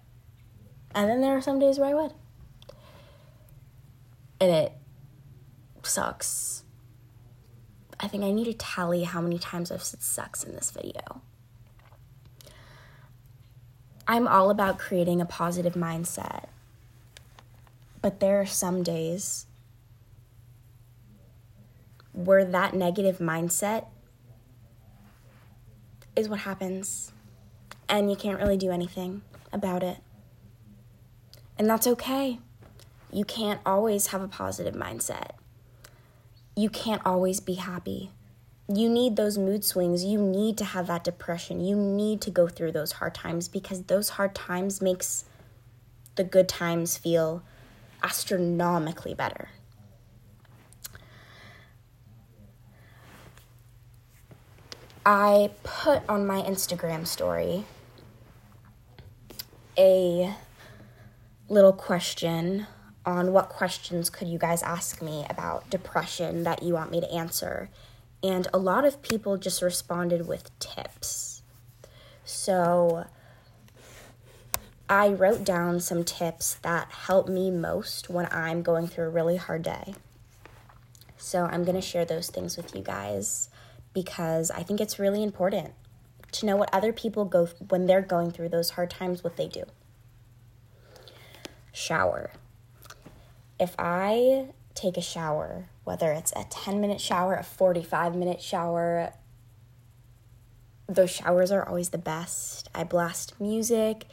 And 0.94 1.10
then 1.10 1.22
there 1.22 1.36
are 1.36 1.42
some 1.42 1.60
days 1.60 1.80
where 1.80 1.90
I 1.90 1.94
would. 1.94 2.14
And 4.42 4.52
it 4.52 4.74
sucks. 5.84 6.65
I 8.06 8.08
think 8.08 8.24
I 8.24 8.30
need 8.30 8.46
to 8.46 8.54
tally 8.54 9.02
how 9.02 9.20
many 9.20 9.40
times 9.40 9.72
I've 9.72 9.84
said 9.84 10.04
sucks 10.04 10.44
in 10.44 10.54
this 10.54 10.70
video. 10.70 11.24
I'm 14.08 14.28
all 14.28 14.52
about 14.52 14.78
creating 14.78 15.22
a 15.22 15.26
positive 15.26 15.74
mindset. 15.74 16.46
But 18.04 18.20
there 18.20 18.40
are 18.40 18.46
some 18.46 18.84
days 18.84 19.48
where 22.14 22.46
that 22.46 22.76
negative 22.76 23.18
mindset 23.18 23.88
is 26.16 26.30
what 26.30 26.42
happens, 26.42 27.12
and 27.90 28.12
you 28.12 28.16
can't 28.16 28.38
really 28.38 28.56
do 28.56 28.70
anything 28.70 29.24
about 29.52 29.82
it. 29.82 29.98
And 31.58 31.68
that's 31.68 31.88
okay. 31.88 32.38
You 33.12 33.26
can't 33.26 33.62
always 33.66 34.08
have 34.08 34.22
a 34.22 34.28
positive 34.28 34.76
mindset. 34.76 35.32
You 36.56 36.70
can't 36.70 37.02
always 37.06 37.40
be 37.40 37.56
happy. 37.56 38.12
You 38.68 38.90
need 38.90 39.16
those 39.16 39.38
mood 39.38 39.64
swings. 39.64 40.04
You 40.04 40.20
need 40.20 40.58
to 40.58 40.66
have 40.66 40.88
that 40.88 41.04
depression. 41.04 41.60
You 41.60 41.76
need 41.76 42.22
to 42.22 42.32
go 42.32 42.48
through 42.48 42.72
those 42.72 42.94
hard 42.94 43.14
times 43.14 43.48
because 43.48 43.84
those 43.84 44.10
hard 44.10 44.34
times 44.34 44.82
makes 44.82 45.26
the 46.16 46.24
good 46.24 46.48
times 46.48 46.98
feel 46.98 47.44
astronomically 48.02 49.14
better. 49.14 49.50
I 55.06 55.52
put 55.64 56.02
on 56.10 56.26
my 56.26 56.42
Instagram 56.42 57.06
story 57.06 57.66
a 59.78 60.34
little 61.48 61.74
question 61.74 62.66
on 63.06 63.32
what 63.32 63.50
questions 63.50 64.10
could 64.10 64.28
you 64.28 64.38
guys 64.38 64.64
ask 64.64 65.02
me 65.02 65.26
about 65.30 65.70
depression 65.70 66.44
that 66.44 66.64
you 66.64 66.74
want 66.74 66.92
me 66.92 67.00
to 67.00 67.12
answer. 67.12 67.70
And 68.24 68.48
a 68.54 68.58
lot 68.58 68.86
of 68.86 69.02
people 69.02 69.38
just 69.38 69.62
responded 69.62 70.28
with 70.28 70.58
tips. 70.60 71.44
So 72.24 73.06
I 74.90 75.10
wrote 75.10 75.44
down 75.44 75.80
some 75.80 76.04
tips 76.04 76.56
that 76.62 76.92
help 76.92 77.28
me 77.28 77.52
most 77.52 78.10
when 78.10 78.28
I'm 78.32 78.62
going 78.62 78.88
through 78.88 79.06
a 79.06 79.10
really 79.10 79.38
hard 79.38 79.64
day. 79.64 79.96
So 81.18 81.46
I'm 81.46 81.64
going 81.64 81.76
to 81.76 81.82
share 81.82 82.06
those 82.06 82.30
things 82.30 82.58
with 82.58 82.76
you 82.76 82.82
guys 82.82 83.50
because 83.94 84.52
I 84.52 84.64
think 84.64 84.80
it's 84.80 85.00
really 85.00 85.24
important 85.24 85.74
to 86.34 86.46
know 86.46 86.56
what 86.58 86.70
other 86.74 86.94
people 86.94 87.26
go 87.26 87.48
when 87.70 87.86
they're 87.86 88.02
going 88.02 88.32
through 88.32 88.50
those 88.50 88.72
hard 88.72 88.90
times 88.90 89.24
what 89.24 89.38
they 89.38 89.48
do. 89.48 89.64
Shower. 91.72 92.32
If 93.60 93.76
I 93.80 94.50
take 94.74 94.98
a 94.98 95.02
shower, 95.02 95.70
whether 95.84 96.12
it's 96.12 96.34
a 96.36 96.46
10 96.50 96.82
minute 96.82 97.00
shower, 97.00 97.36
a 97.36 97.44
45 97.44 98.16
minute 98.16 98.42
shower, 98.42 99.14
those 100.88 101.12
showers 101.12 101.52
are 101.52 101.68
always 101.68 101.90
the 101.90 101.98
best. 101.98 102.70
I 102.76 102.84
blast 102.84 103.40
music. 103.40 104.06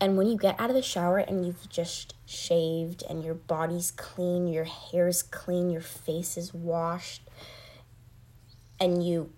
And 0.00 0.16
when 0.16 0.26
you 0.26 0.36
get 0.36 0.58
out 0.58 0.68
of 0.68 0.74
the 0.74 0.82
shower 0.82 1.18
and 1.18 1.46
you've 1.46 1.68
just 1.68 2.14
shaved 2.26 3.04
and 3.08 3.24
your 3.24 3.34
body's 3.34 3.92
clean, 3.92 4.48
your 4.48 4.64
hair's 4.64 5.22
clean, 5.22 5.70
your 5.70 5.80
face 5.80 6.36
is 6.36 6.52
washed, 6.52 7.22
and 8.80 9.06
you 9.06 9.32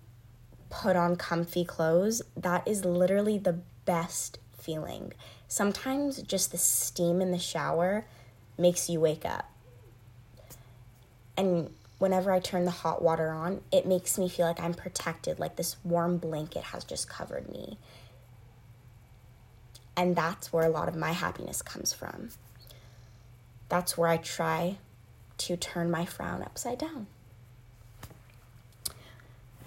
put 0.71 0.95
on 0.95 1.17
comfy 1.17 1.65
clothes, 1.65 2.23
that 2.35 2.67
is 2.67 2.83
literally 2.83 3.37
the 3.37 3.59
best 3.85 4.39
feeling. 4.57 5.13
Sometimes 5.47 6.23
just 6.23 6.51
the 6.51 6.57
steam 6.57 7.21
in 7.21 7.29
the 7.29 7.37
shower 7.37 8.07
makes 8.57 8.89
you 8.89 8.99
wake 8.99 9.25
up. 9.25 9.49
And 11.37 11.71
whenever 11.99 12.31
I 12.31 12.39
turn 12.39 12.65
the 12.65 12.71
hot 12.71 13.01
water 13.01 13.29
on, 13.31 13.61
it 13.71 13.85
makes 13.85 14.17
me 14.17 14.29
feel 14.29 14.45
like 14.45 14.59
I'm 14.59 14.73
protected, 14.73 15.39
like 15.39 15.55
this 15.55 15.75
warm 15.83 16.17
blanket 16.17 16.63
has 16.63 16.83
just 16.83 17.09
covered 17.09 17.49
me. 17.51 17.77
And 19.97 20.15
that's 20.15 20.51
where 20.51 20.65
a 20.65 20.69
lot 20.69 20.87
of 20.87 20.95
my 20.95 21.11
happiness 21.13 21.61
comes 21.61 21.93
from. 21.93 22.29
That's 23.69 23.97
where 23.97 24.09
I 24.09 24.17
try 24.17 24.77
to 25.37 25.57
turn 25.57 25.89
my 25.89 26.05
frown 26.05 26.41
upside 26.41 26.77
down 26.77 27.07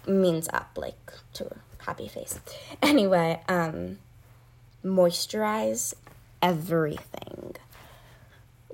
means 0.09 0.49
up, 0.53 0.71
like 0.77 1.13
to 1.35 1.47
a 1.47 1.85
happy 1.85 2.09
face. 2.09 2.41
Anyway, 2.83 3.41
um, 3.49 3.99
moisturize 4.85 5.95
everything. 6.41 7.57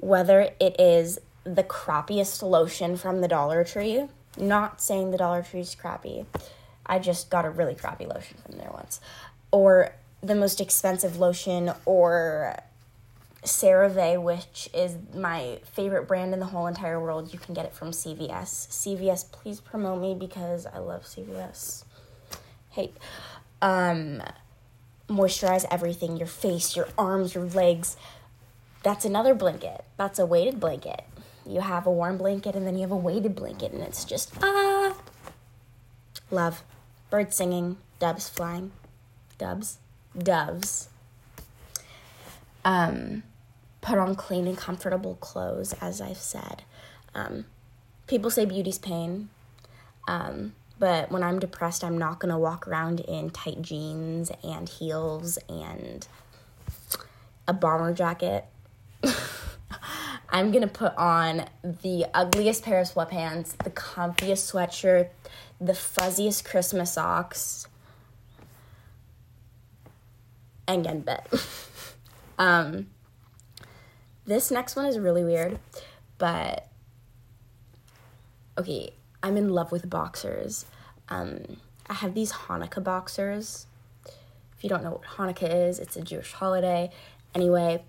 Whether 0.04 0.50
it 0.60 0.78
is 0.78 1.18
the 1.44 1.62
crappiest 1.62 2.42
lotion 2.42 2.98
from 2.98 3.22
the 3.22 3.28
Dollar 3.28 3.64
Tree, 3.64 4.04
not 4.36 4.82
saying 4.82 5.12
the 5.12 5.16
Dollar 5.16 5.42
Tree 5.42 5.60
is 5.60 5.74
crappy. 5.74 6.26
I 6.84 6.98
just 6.98 7.30
got 7.30 7.46
a 7.46 7.50
really 7.50 7.74
crappy 7.74 8.04
lotion 8.04 8.36
from 8.44 8.58
there 8.58 8.68
once. 8.70 9.00
Or 9.50 9.94
the 10.20 10.34
most 10.34 10.60
expensive 10.60 11.18
lotion 11.18 11.72
or 11.86 12.54
CeraVe, 13.44 14.22
which 14.22 14.68
is 14.74 14.98
my 15.14 15.60
favorite 15.72 16.06
brand 16.06 16.34
in 16.34 16.40
the 16.40 16.46
whole 16.46 16.66
entire 16.66 17.00
world. 17.00 17.32
You 17.32 17.38
can 17.38 17.54
get 17.54 17.64
it 17.64 17.72
from 17.72 17.90
CVS. 17.90 18.68
CVS, 18.68 19.32
please 19.32 19.58
promote 19.58 20.02
me 20.02 20.14
because 20.14 20.66
I 20.66 20.80
love 20.80 21.04
CVS. 21.04 21.84
Hey, 22.68 22.92
um, 23.62 24.22
moisturize 25.08 25.64
everything 25.70 26.18
your 26.18 26.26
face, 26.26 26.76
your 26.76 26.88
arms, 26.98 27.34
your 27.34 27.44
legs. 27.44 27.96
That's 28.84 29.06
another 29.06 29.34
blanket. 29.34 29.82
That's 29.96 30.18
a 30.18 30.26
weighted 30.26 30.60
blanket. 30.60 31.02
You 31.46 31.60
have 31.60 31.86
a 31.86 31.90
warm 31.90 32.18
blanket 32.18 32.54
and 32.54 32.66
then 32.66 32.74
you 32.74 32.82
have 32.82 32.92
a 32.92 32.96
weighted 32.96 33.34
blanket, 33.34 33.72
and 33.72 33.82
it's 33.82 34.04
just 34.04 34.32
ah. 34.42 34.94
Love. 36.30 36.62
Birds 37.10 37.34
singing, 37.36 37.78
doves 37.98 38.28
flying. 38.28 38.72
Doves? 39.38 39.78
Doves. 40.16 40.88
Um, 42.64 43.22
put 43.80 43.98
on 43.98 44.14
clean 44.16 44.46
and 44.46 44.56
comfortable 44.56 45.16
clothes, 45.16 45.74
as 45.80 46.00
I've 46.00 46.18
said. 46.18 46.62
Um, 47.14 47.46
people 48.06 48.30
say 48.30 48.44
beauty's 48.44 48.78
pain, 48.78 49.28
um, 50.08 50.54
but 50.78 51.10
when 51.10 51.22
I'm 51.22 51.38
depressed, 51.38 51.84
I'm 51.84 51.96
not 51.96 52.18
gonna 52.18 52.38
walk 52.38 52.68
around 52.68 53.00
in 53.00 53.30
tight 53.30 53.62
jeans 53.62 54.30
and 54.42 54.68
heels 54.68 55.38
and 55.48 56.06
a 57.46 57.52
bomber 57.52 57.92
jacket. 57.94 58.46
I'm 60.30 60.50
gonna 60.50 60.66
put 60.66 60.94
on 60.96 61.46
the 61.62 62.06
ugliest 62.12 62.64
pair 62.64 62.80
of 62.80 62.88
sweatpants, 62.88 63.56
the 63.58 63.70
comfiest 63.70 64.52
sweatshirt, 64.52 65.10
the 65.60 65.74
fuzziest 65.74 66.44
Christmas 66.44 66.94
socks, 66.94 67.68
and 70.66 70.84
get 70.84 70.94
in 70.94 71.00
bed. 71.02 71.26
um, 72.38 72.86
this 74.26 74.50
next 74.50 74.74
one 74.74 74.86
is 74.86 74.98
really 74.98 75.22
weird, 75.22 75.58
but 76.18 76.68
okay, 78.58 78.92
I'm 79.22 79.36
in 79.36 79.50
love 79.50 79.70
with 79.70 79.88
boxers. 79.88 80.66
Um, 81.08 81.58
I 81.88 81.94
have 81.94 82.14
these 82.14 82.32
Hanukkah 82.32 82.82
boxers. 82.82 83.66
If 84.56 84.64
you 84.64 84.68
don't 84.68 84.82
know 84.82 84.92
what 84.92 85.02
Hanukkah 85.02 85.68
is, 85.68 85.78
it's 85.78 85.96
a 85.96 86.02
Jewish 86.02 86.32
holiday. 86.32 86.90
Anyway, 87.34 87.82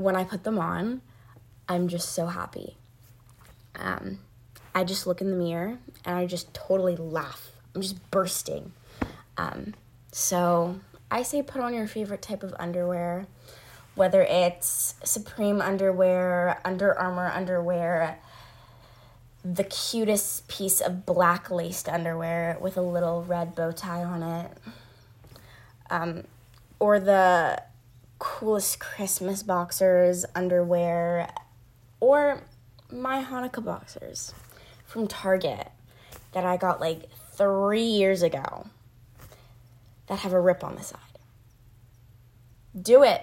when 0.00 0.16
I 0.16 0.24
put 0.24 0.44
them 0.44 0.58
on, 0.58 1.02
I'm 1.68 1.88
just 1.88 2.12
so 2.12 2.26
happy. 2.26 2.76
Um, 3.76 4.20
I 4.74 4.82
just 4.84 5.06
look 5.06 5.20
in 5.20 5.30
the 5.30 5.36
mirror 5.36 5.78
and 6.04 6.16
I 6.16 6.26
just 6.26 6.54
totally 6.54 6.96
laugh. 6.96 7.50
I'm 7.74 7.82
just 7.82 8.10
bursting. 8.10 8.72
Um, 9.36 9.74
so 10.10 10.80
I 11.10 11.22
say 11.22 11.42
put 11.42 11.60
on 11.60 11.74
your 11.74 11.86
favorite 11.86 12.22
type 12.22 12.42
of 12.42 12.54
underwear, 12.58 13.26
whether 13.94 14.22
it's 14.22 14.94
Supreme 15.04 15.60
underwear, 15.60 16.60
Under 16.64 16.98
Armour 16.98 17.30
underwear, 17.34 18.18
the 19.44 19.64
cutest 19.64 20.48
piece 20.48 20.80
of 20.80 21.04
black 21.04 21.50
laced 21.50 21.88
underwear 21.88 22.56
with 22.60 22.76
a 22.78 22.82
little 22.82 23.22
red 23.22 23.54
bow 23.54 23.70
tie 23.70 24.02
on 24.04 24.22
it, 24.22 24.50
um, 25.90 26.24
or 26.78 26.98
the 26.98 27.62
coolest 28.20 28.78
Christmas 28.78 29.42
boxers 29.42 30.24
underwear, 30.36 31.28
or 31.98 32.42
my 32.92 33.24
Hanukkah 33.24 33.64
boxers 33.64 34.32
from 34.86 35.08
Target 35.08 35.68
that 36.32 36.44
I 36.44 36.56
got 36.56 36.80
like 36.80 37.08
three 37.32 37.82
years 37.82 38.22
ago 38.22 38.68
that 40.06 40.20
have 40.20 40.32
a 40.32 40.40
rip 40.40 40.62
on 40.62 40.76
the 40.76 40.82
side. 40.82 41.00
Do 42.80 43.02
it. 43.02 43.22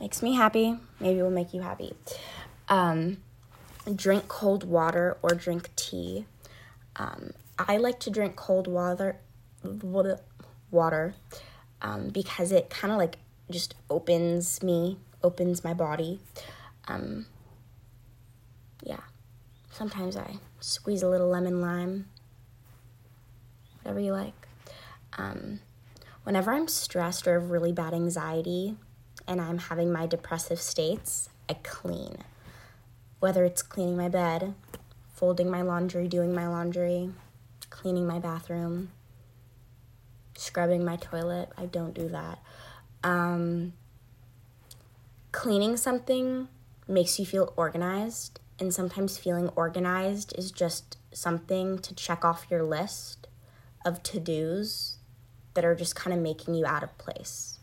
Makes 0.00 0.22
me 0.22 0.34
happy. 0.34 0.76
Maybe 0.98 1.20
it 1.20 1.22
will 1.22 1.30
make 1.30 1.54
you 1.54 1.62
happy. 1.62 1.94
Um, 2.68 3.18
drink 3.94 4.28
cold 4.28 4.64
water 4.64 5.16
or 5.22 5.30
drink 5.30 5.70
tea. 5.76 6.26
Um, 6.96 7.30
I 7.58 7.76
like 7.76 8.00
to 8.00 8.10
drink 8.10 8.34
cold 8.34 8.66
water, 8.66 9.20
water, 10.70 11.14
um, 11.82 12.08
because 12.08 12.52
it 12.52 12.70
kind 12.70 12.92
of 12.92 12.98
like 12.98 13.18
just 13.50 13.74
opens 13.88 14.62
me, 14.62 14.98
opens 15.22 15.64
my 15.64 15.74
body. 15.74 16.20
Um, 16.88 17.26
yeah. 18.82 19.00
Sometimes 19.70 20.16
I 20.16 20.36
squeeze 20.60 21.02
a 21.02 21.08
little 21.08 21.28
lemon 21.28 21.60
lime, 21.60 22.06
whatever 23.82 24.00
you 24.00 24.12
like. 24.12 24.48
Um, 25.16 25.60
whenever 26.24 26.52
I'm 26.52 26.68
stressed 26.68 27.26
or 27.26 27.40
have 27.40 27.50
really 27.50 27.72
bad 27.72 27.94
anxiety 27.94 28.76
and 29.26 29.40
I'm 29.40 29.58
having 29.58 29.92
my 29.92 30.06
depressive 30.06 30.60
states, 30.60 31.28
I 31.48 31.54
clean. 31.62 32.18
Whether 33.20 33.44
it's 33.44 33.62
cleaning 33.62 33.96
my 33.96 34.08
bed, 34.08 34.54
folding 35.14 35.50
my 35.50 35.62
laundry, 35.62 36.08
doing 36.08 36.34
my 36.34 36.48
laundry, 36.48 37.10
cleaning 37.68 38.06
my 38.06 38.18
bathroom, 38.18 38.90
scrubbing 40.40 40.84
my 40.84 40.96
toilet. 40.96 41.50
I 41.56 41.66
don't 41.66 41.94
do 41.94 42.08
that. 42.08 42.38
Um, 43.04 43.74
cleaning 45.32 45.76
something 45.76 46.48
makes 46.88 47.18
you 47.18 47.26
feel 47.26 47.52
organized, 47.56 48.40
and 48.58 48.72
sometimes 48.74 49.18
feeling 49.18 49.48
organized 49.50 50.34
is 50.36 50.50
just 50.50 50.96
something 51.12 51.78
to 51.80 51.94
check 51.94 52.24
off 52.24 52.46
your 52.50 52.62
list 52.62 53.26
of 53.84 54.02
to 54.02 54.18
dos 54.18 54.96
that 55.54 55.64
are 55.64 55.74
just 55.74 55.94
kind 55.94 56.14
of 56.16 56.22
making 56.22 56.54
you 56.54 56.64
out 56.64 56.82
of 56.82 56.96
place. 56.96 57.58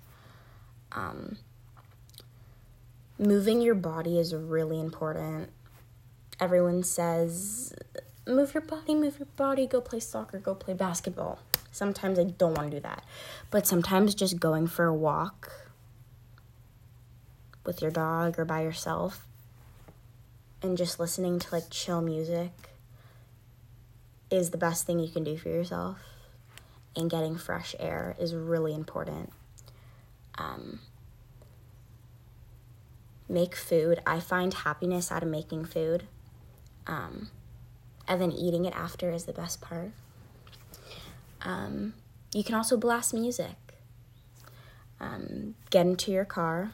Um, 0.91 1.37
moving 3.17 3.61
your 3.61 3.75
body 3.75 4.19
is 4.19 4.35
really 4.35 4.79
important. 4.79 5.49
Everyone 6.39 6.83
says, 6.83 7.73
move 8.27 8.53
your 8.53 8.61
body, 8.61 8.93
move 8.93 9.17
your 9.19 9.27
body, 9.35 9.65
go 9.65 9.81
play 9.81 9.99
soccer, 9.99 10.39
go 10.39 10.53
play 10.53 10.73
basketball. 10.73 11.39
Sometimes 11.77 12.17
I 12.17 12.23
don't 12.23 12.57
want 12.57 12.71
to 12.71 12.77
do 12.77 12.81
that. 12.81 13.03
But 13.51 13.67
sometimes 13.67 14.15
just 14.15 14.39
going 14.39 14.67
for 14.67 14.85
a 14.85 14.93
walk 14.93 15.51
with 17.65 17.81
your 17.81 17.91
dog 17.91 18.39
or 18.39 18.45
by 18.45 18.63
yourself 18.63 19.27
and 20.61 20.77
just 20.77 20.99
listening 20.99 21.37
to 21.37 21.47
like 21.53 21.69
chill 21.69 22.01
music 22.01 22.51
is 24.31 24.49
the 24.49 24.57
best 24.57 24.85
thing 24.85 24.99
you 24.99 25.07
can 25.07 25.23
do 25.23 25.37
for 25.37 25.49
yourself. 25.49 25.99
And 26.95 27.11
getting 27.11 27.37
fresh 27.37 27.75
air 27.79 28.15
is 28.19 28.33
really 28.33 28.73
important. 28.73 29.31
Um, 30.39 30.79
make 33.29 33.55
food. 33.55 34.01
I 34.07 34.19
find 34.19 34.51
happiness 34.51 35.11
out 35.11 35.21
of 35.21 35.29
making 35.29 35.65
food. 35.65 36.05
Um, 36.87 37.29
and 38.07 38.19
then 38.19 38.31
eating 38.31 38.65
it 38.65 38.73
after 38.75 39.11
is 39.11 39.25
the 39.25 39.33
best 39.33 39.61
part. 39.61 39.91
Um, 41.41 41.93
you 42.33 42.43
can 42.43 42.55
also 42.55 42.77
blast 42.77 43.13
music. 43.13 43.55
Um, 44.99 45.55
get 45.69 45.85
into 45.85 46.11
your 46.11 46.25
car 46.25 46.71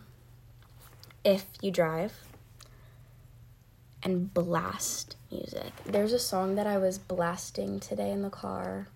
if 1.26 1.46
you 1.62 1.72
drive 1.72 2.14
and 4.02 4.34
blast 4.34 5.16
music. 5.32 5.72
There's 5.86 6.14
a 6.14 6.20
song 6.20 6.56
that 6.56 6.68
I 6.68 6.78
was 6.78 6.98
blasting 6.98 7.80
today 7.80 8.12
in 8.12 8.22
the 8.22 8.30
car. 8.30 8.88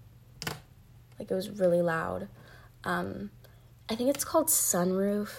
Like 1.19 1.32
it 1.32 1.34
was 1.34 1.49
really 1.49 1.82
loud. 1.82 2.27
Um, 2.84 3.32
I 3.89 3.95
think 3.95 4.10
it's 4.10 4.23
called 4.23 4.47
Sunroof. 4.47 5.30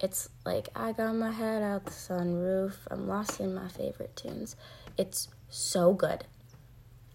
It's 0.00 0.28
like 0.44 0.68
I 0.74 0.92
got 0.92 1.14
my 1.14 1.32
head 1.32 1.62
out 1.62 1.86
the 1.86 1.90
sunroof. 1.90 2.74
I'm 2.90 3.08
lost 3.08 3.40
in 3.40 3.54
my 3.54 3.68
favorite 3.68 4.14
tunes. 4.14 4.54
It's 4.98 5.28
so 5.48 5.94
good. 5.94 6.24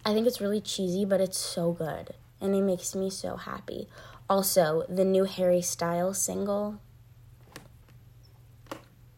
I 0.05 0.13
think 0.13 0.27
it's 0.27 0.41
really 0.41 0.61
cheesy, 0.61 1.05
but 1.05 1.21
it's 1.21 1.37
so 1.37 1.71
good. 1.71 2.15
And 2.39 2.55
it 2.55 2.61
makes 2.61 2.95
me 2.95 3.09
so 3.09 3.35
happy. 3.35 3.87
Also, 4.29 4.83
the 4.89 5.05
new 5.05 5.25
Harry 5.25 5.61
Styles 5.61 6.17
single. 6.17 6.79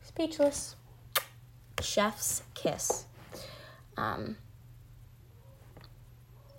Speechless. 0.02 0.76
Chef's 1.82 2.43
Kiss. 2.54 3.06
Um, 3.96 4.38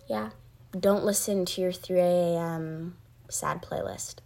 yeah. 0.08 0.30
Don't 0.78 1.04
listen 1.04 1.44
to 1.46 1.60
your 1.60 1.72
3 1.72 2.00
a.m. 2.00 2.96
sad 3.28 3.62
playlist. 3.62 4.16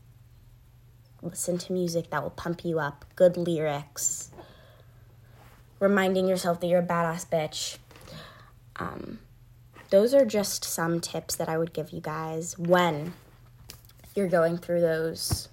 Listen 1.21 1.59
to 1.59 1.73
music 1.73 2.11
that 2.11 2.23
will 2.23 2.31
pump 2.31 2.65
you 2.65 2.79
up. 2.79 3.05
Good 3.17 3.37
lyrics. 3.37 4.31
Reminding 5.81 6.29
yourself 6.29 6.61
that 6.61 6.69
you're 6.69 6.81
a 6.81 6.87
badass 6.87 7.27
bitch. 7.29 7.79
Um, 8.77 9.19
those 9.91 10.15
are 10.15 10.25
just 10.25 10.65
some 10.65 11.01
tips 11.01 11.35
that 11.37 11.49
I 11.49 11.59
would 11.59 11.73
give 11.73 11.91
you 11.91 12.01
guys 12.01 12.59
when 12.59 13.15
you're 14.15 14.29
going 14.29 14.59
through 14.59 14.81
those 14.81 15.49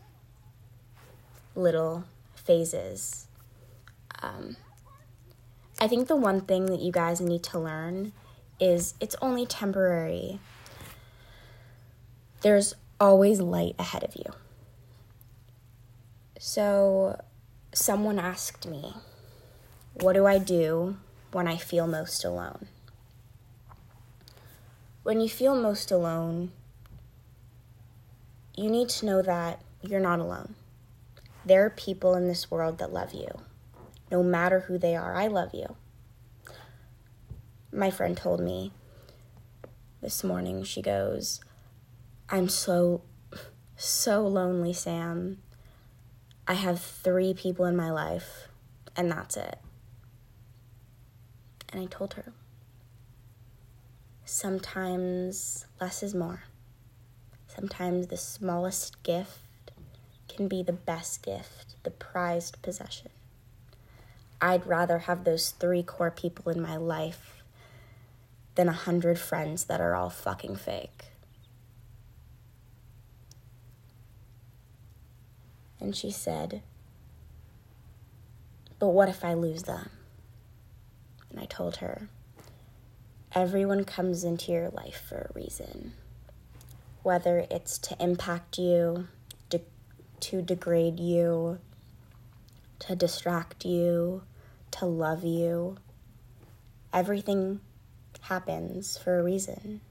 little 1.56 2.04
phases. 2.36 3.28
Um, 4.22 4.58
I 5.80 5.88
think 5.88 6.08
the 6.08 6.16
one 6.16 6.42
thing 6.42 6.66
that 6.68 6.80
you 6.80 6.92
guys 6.92 7.22
need 7.22 7.44
to 7.44 7.60
learn 7.60 8.12
is 8.60 8.94
it's 9.00 9.16
only 9.22 9.46
temporary. 9.46 10.40
There's 12.42 12.76
always 13.00 13.40
light 13.40 13.76
ahead 13.78 14.04
of 14.04 14.16
you. 14.16 14.26
So, 16.40 17.20
someone 17.74 18.20
asked 18.20 18.68
me, 18.68 18.94
What 19.94 20.14
do 20.14 20.26
I 20.26 20.38
do 20.38 20.98
when 21.32 21.48
I 21.48 21.58
feel 21.58 21.88
most 21.88 22.24
alone? 22.24 22.68
When 25.06 25.22
you 25.22 25.30
feel 25.30 25.56
most 25.56 25.92
alone, 25.92 26.52
you 28.58 28.72
need 28.72 28.90
to 28.90 29.06
know 29.06 29.22
that 29.22 29.62
you're 29.84 30.00
not 30.00 30.18
alone. 30.20 30.56
There 31.46 31.64
are 31.64 31.70
people 31.70 32.16
in 32.16 32.28
this 32.28 32.50
world 32.50 32.80
that 32.80 32.92
love 32.92 33.14
you, 33.14 33.28
no 34.10 34.24
matter 34.24 34.62
who 34.62 34.80
they 34.80 34.96
are. 34.96 35.14
I 35.14 35.28
love 35.28 35.54
you. 35.54 35.76
My 37.72 37.92
friend 37.92 38.18
told 38.18 38.40
me 38.40 38.72
this 40.02 40.24
morning, 40.24 40.64
she 40.64 40.82
goes, 40.82 41.40
I'm 42.28 42.50
so, 42.50 43.04
so 43.78 44.26
lonely, 44.26 44.74
Sam. 44.74 45.38
I 46.48 46.56
have 46.56 46.82
three 46.82 47.36
people 47.36 47.66
in 47.66 47.76
my 47.76 47.92
life, 47.92 48.48
and 48.96 49.12
that's 49.12 49.38
it. 49.38 49.60
And 51.72 51.80
I 51.80 51.86
told 51.86 52.16
her, 52.16 52.34
sometimes 54.36 55.66
less 55.80 56.04
is 56.04 56.14
more. 56.14 56.44
Sometimes 57.48 58.08
the 58.08 58.18
smallest 58.18 59.02
gift 59.02 59.72
can 60.28 60.50
be 60.50 60.62
the 60.62 60.74
best 60.74 61.24
gift, 61.24 61.82
the 61.84 61.90
prized 61.90 62.62
possession. 62.62 63.12
I'd 64.42 64.68
rather 64.68 65.00
have 65.00 65.24
those 65.24 65.52
three 65.52 65.84
core 65.84 66.12
people 66.12 66.52
in 66.52 66.62
my 66.62 66.76
life 66.76 67.44
than 68.56 68.68
a 68.68 68.74
hundred 68.74 69.18
friends 69.18 69.64
that 69.66 69.80
are 69.80 69.96
all 69.96 70.10
fucking 70.10 70.58
fake. 70.58 71.06
And 75.80 75.96
she 75.96 76.12
said, 76.12 76.62
But 78.80 78.90
what 78.90 79.08
if 79.08 79.24
I 79.24 79.34
lose 79.34 79.64
them? 79.64 79.92
And 81.32 81.40
I 81.40 81.46
told 81.46 81.78
her, 81.78 82.10
everyone 83.36 83.84
comes 83.84 84.24
into 84.24 84.54
your 84.54 84.70
life 84.70 85.04
for 85.10 85.30
a 85.30 85.38
reason. 85.38 85.92
Whether 87.04 87.46
it's 87.52 87.78
to 87.80 88.02
impact 88.02 88.58
you, 88.58 89.10
de- 89.50 89.62
to 90.22 90.42
degrade 90.42 91.02
you, 91.02 91.60
to 92.80 92.96
distract 92.96 93.66
you, 93.66 94.24
to 94.72 94.86
love 94.86 95.26
you. 95.26 95.78
Everything 96.94 97.60
happens 98.22 98.98
for 98.98 99.20
a 99.20 99.24
reason. 99.24 99.82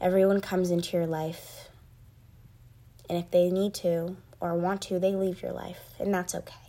Everyone 0.00 0.42
comes 0.42 0.70
into 0.70 0.98
your 0.98 1.06
life, 1.06 1.70
and 3.08 3.16
if 3.16 3.30
they 3.30 3.50
need 3.50 3.72
to 3.74 4.16
or 4.38 4.54
want 4.54 4.82
to, 4.82 4.98
they 4.98 5.12
leave 5.12 5.40
your 5.40 5.52
life, 5.52 5.94
and 5.98 6.12
that's 6.12 6.34
okay. 6.34 6.63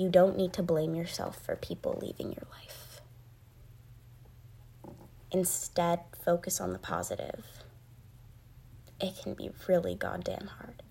You 0.00 0.08
don't 0.08 0.36
need 0.36 0.52
to 0.54 0.62
blame 0.62 0.94
yourself 0.94 1.40
for 1.44 1.56
people 1.56 1.98
leaving 2.00 2.32
your 2.32 2.46
life. 2.50 3.00
Instead, 5.30 6.00
focus 6.24 6.60
on 6.60 6.72
the 6.72 6.78
positive. 6.78 7.44
It 9.00 9.14
can 9.22 9.34
be 9.34 9.50
really 9.68 9.94
goddamn 9.94 10.48
hard 10.58 10.82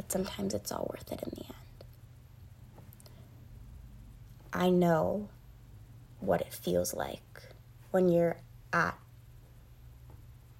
but 0.00 0.10
sometimes 0.10 0.54
it's 0.54 0.72
all 0.72 0.90
worth 0.90 1.12
it 1.12 1.22
in 1.22 1.30
the 1.36 1.44
end. 1.44 1.84
I 4.50 4.70
know 4.70 5.28
what 6.20 6.40
it 6.40 6.54
feels 6.54 6.94
like 6.94 7.42
when 7.90 8.08
you're 8.08 8.38
at 8.72 8.98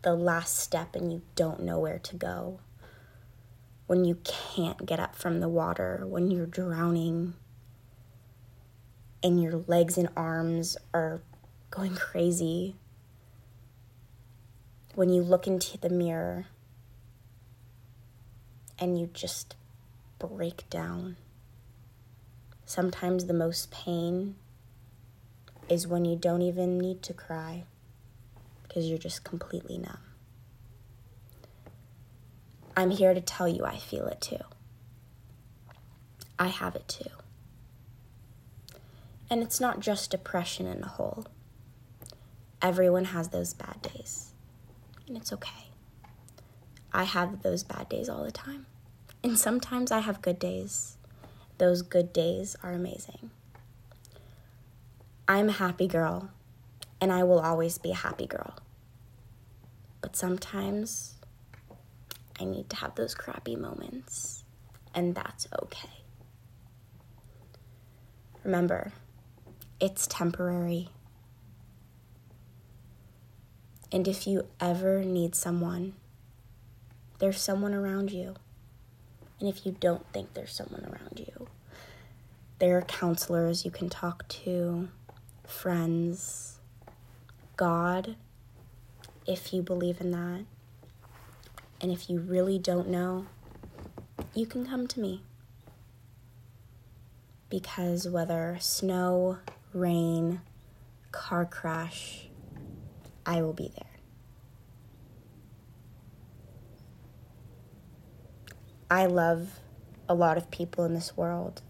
the 0.03 0.15
last 0.15 0.59
step 0.59 0.95
and 0.95 1.11
you 1.11 1.23
don't 1.37 1.63
know 1.63 1.79
where 1.79 1.99
to 2.01 2.17
go. 2.17 2.61
When 3.91 4.05
you 4.05 4.19
can't 4.23 4.87
get 4.87 5.01
up 5.01 5.17
from 5.17 5.41
the 5.41 5.49
water, 5.49 6.05
when 6.07 6.31
you're 6.31 6.47
drowning 6.47 7.35
and 9.21 9.43
your 9.43 9.65
legs 9.67 9.99
and 9.99 10.09
arms 10.17 10.77
are 10.95 11.23
going 11.73 11.97
crazy. 11.97 12.77
When 14.95 15.09
you 15.09 15.23
look 15.23 15.49
into 15.49 15.77
the 15.77 15.91
mirror 15.91 16.47
and 18.79 18.97
you 18.97 19.11
just 19.13 19.57
break 20.21 20.71
down. 20.71 21.17
Sometimes 22.65 23.25
the 23.25 23.35
most 23.35 23.73
pain 23.73 24.37
is 25.69 25.89
when 25.89 26.05
you 26.05 26.15
don't 26.15 26.43
even 26.43 26.79
need 26.79 27.03
to 27.03 27.13
cry 27.13 27.65
because 28.63 28.87
you're 28.87 28.99
just 28.99 29.25
completely 29.25 29.79
numb. 29.79 30.10
I'm 32.81 32.93
here 32.93 33.13
to 33.13 33.21
tell 33.21 33.47
you 33.47 33.67
I 33.67 33.77
feel 33.77 34.07
it 34.07 34.23
too. 34.23 34.39
I 36.39 36.47
have 36.47 36.75
it 36.75 36.89
too. 36.89 37.11
And 39.29 39.43
it's 39.43 39.61
not 39.61 39.81
just 39.81 40.11
depression 40.11 40.67
in 40.67 40.83
a 40.83 40.87
hole. 40.87 41.27
Everyone 42.63 43.05
has 43.05 43.29
those 43.29 43.53
bad 43.53 43.83
days, 43.83 44.33
and 45.07 45.15
it's 45.15 45.31
okay. 45.31 45.67
I 46.91 47.05
have 47.05 47.43
those 47.43 47.63
bad 47.65 47.91
days 47.91 48.09
all 48.09 48.25
the 48.25 48.33
time. 48.33 48.65
And 49.23 49.39
sometimes 49.39 49.93
I 49.93 49.99
have 49.99 50.23
good 50.23 50.39
days. 50.39 50.97
Those 51.59 51.83
good 51.83 52.15
days 52.15 52.57
are 52.63 52.73
amazing. 52.73 53.31
I'm 55.29 55.51
a 55.51 55.53
happy 55.53 55.87
girl, 55.87 56.31
and 56.99 57.13
I 57.13 57.25
will 57.25 57.41
always 57.41 57.77
be 57.77 57.91
a 57.91 57.95
happy 57.95 58.27
girl. 58.27 58.55
But 60.01 60.17
sometimes 60.17 61.20
I 62.41 62.45
need 62.45 62.71
to 62.71 62.77
have 62.77 62.95
those 62.95 63.15
crappy 63.15 63.55
moments, 63.55 64.45
and 64.95 65.15
that's 65.15 65.47
okay. 65.63 65.91
Remember, 68.43 68.93
it's 69.79 70.07
temporary. 70.07 70.89
And 73.93 74.09
if 74.09 74.27
you 74.27 74.47
ever 74.61 75.05
need 75.05 75.35
someone, 75.35 75.93
there's 77.19 77.41
someone 77.41 77.75
around 77.75 78.11
you. 78.11 78.35
And 79.39 79.49
if 79.49 79.67
you 79.67 79.77
don't 79.79 80.11
think 80.13 80.33
there's 80.35 80.53
someone 80.55 80.85
around 80.85 81.19
you, 81.19 81.49
there 82.59 82.79
are 82.79 82.83
counselors 82.83 83.65
you 83.65 83.71
can 83.71 83.89
talk 83.89 84.27
to, 84.29 84.89
friends, 85.47 86.59
God, 87.57 88.17
if 89.27 89.53
you 89.53 89.63
believe 89.63 90.01
in 90.01 90.11
that. 90.13 90.45
And 91.81 91.91
if 91.91 92.11
you 92.11 92.21
really 92.21 92.59
don't 92.59 92.89
know, 92.89 93.27
you 94.35 94.47
can 94.47 94.67
come 94.67 94.87
to 94.89 95.01
me. 95.01 95.23
Because 97.49 98.07
whether 98.07 98.59
snow, 98.61 99.39
rain, 99.73 100.41
car 101.11 101.45
crash, 101.45 102.29
I 103.25 103.43
will 103.43 103.53
be 103.53 103.73
there. 103.75 103.87
I 108.91 109.07
love 109.07 109.61
a 110.09 110.15
lot 110.15 110.37
of 110.37 110.51
people 110.51 110.85
in 110.85 110.95
this 110.95 111.17
world. 111.17 111.63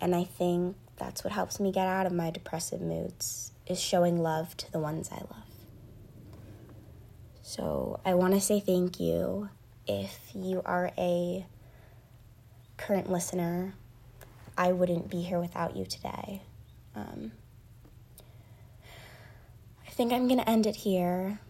And 0.00 0.14
I 0.14 0.24
think 0.24 0.76
that's 0.96 1.22
what 1.22 1.32
helps 1.32 1.60
me 1.60 1.70
get 1.70 1.86
out 1.86 2.06
of 2.06 2.12
my 2.12 2.30
depressive 2.30 2.80
moods 2.80 3.52
is 3.66 3.80
showing 3.80 4.18
love 4.18 4.56
to 4.56 4.72
the 4.72 4.80
ones 4.80 5.08
I 5.12 5.18
love. 5.18 5.41
So, 7.52 8.00
I 8.02 8.14
want 8.14 8.32
to 8.32 8.40
say 8.40 8.60
thank 8.60 8.98
you 8.98 9.50
if 9.86 10.30
you 10.34 10.62
are 10.64 10.90
a 10.96 11.44
current 12.78 13.10
listener. 13.10 13.74
I 14.56 14.72
wouldn't 14.72 15.10
be 15.10 15.20
here 15.20 15.38
without 15.38 15.76
you 15.76 15.84
today. 15.84 16.40
Um, 16.96 17.32
I 19.86 19.90
think 19.90 20.14
I'm 20.14 20.28
going 20.28 20.40
to 20.40 20.48
end 20.48 20.66
it 20.66 20.76
here 20.76 21.40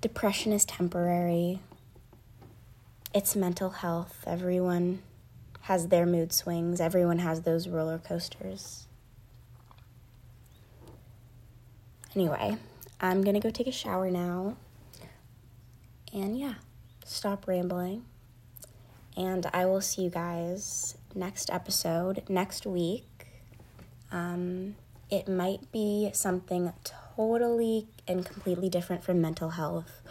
depression 0.00 0.52
is 0.52 0.64
temporary. 0.64 1.60
It's 3.14 3.36
mental 3.36 3.70
health. 3.70 4.24
Everyone 4.26 5.00
has 5.60 5.86
their 5.86 6.06
mood 6.06 6.32
swings, 6.32 6.80
everyone 6.80 7.20
has 7.20 7.42
those 7.42 7.68
roller 7.68 7.98
coasters. 7.98 8.88
Anyway, 12.16 12.56
I'm 13.00 13.22
gonna 13.22 13.40
go 13.40 13.50
take 13.50 13.68
a 13.68 13.72
shower 13.72 14.10
now. 14.10 14.56
And 16.12 16.38
yeah, 16.38 16.54
stop 17.04 17.46
rambling. 17.46 18.04
And 19.16 19.46
I 19.52 19.66
will 19.66 19.80
see 19.80 20.02
you 20.02 20.10
guys 20.10 20.96
next 21.14 21.50
episode 21.50 22.22
next 22.28 22.66
week. 22.66 23.06
Um, 24.10 24.76
it 25.10 25.28
might 25.28 25.70
be 25.70 26.10
something 26.12 26.72
totally 26.84 27.86
and 28.06 28.24
completely 28.24 28.68
different 28.68 29.04
from 29.04 29.20
mental 29.20 29.50
health, 29.50 30.02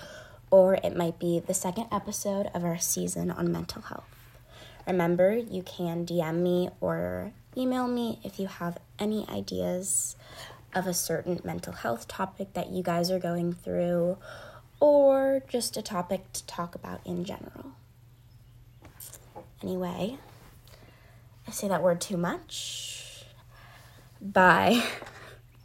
or 0.50 0.76
it 0.76 0.96
might 0.96 1.20
be 1.20 1.40
the 1.40 1.54
second 1.54 1.88
episode 1.92 2.48
of 2.54 2.64
our 2.64 2.78
season 2.78 3.32
on 3.32 3.52
mental 3.52 3.82
health. 3.82 4.08
Remember, 4.86 5.36
you 5.36 5.64
can 5.64 6.06
DM 6.06 6.42
me 6.42 6.70
or 6.80 7.34
email 7.58 7.88
me 7.88 8.20
if 8.24 8.40
you 8.40 8.48
have 8.48 8.78
any 8.98 9.28
ideas 9.28 10.16
of 10.78 10.88
a 10.88 10.94
certain 10.94 11.42
mental 11.44 11.74
health 11.74 12.08
topic 12.08 12.54
that 12.54 12.70
you 12.70 12.84
guys 12.84 13.10
are 13.10 13.20
going 13.20 13.52
through, 13.52 14.18
or 14.80 15.42
just 15.50 15.76
a 15.76 15.82
topic 15.82 16.32
to 16.34 16.46
talk 16.46 16.76
about 16.76 17.02
in 17.06 17.26
general. 17.26 17.72
Anyway, 19.64 20.18
I 21.48 21.52
say 21.52 21.68
that 21.68 21.82
word 21.82 22.00
too 22.00 22.18
much. 22.18 23.26
Bye. 24.22 24.84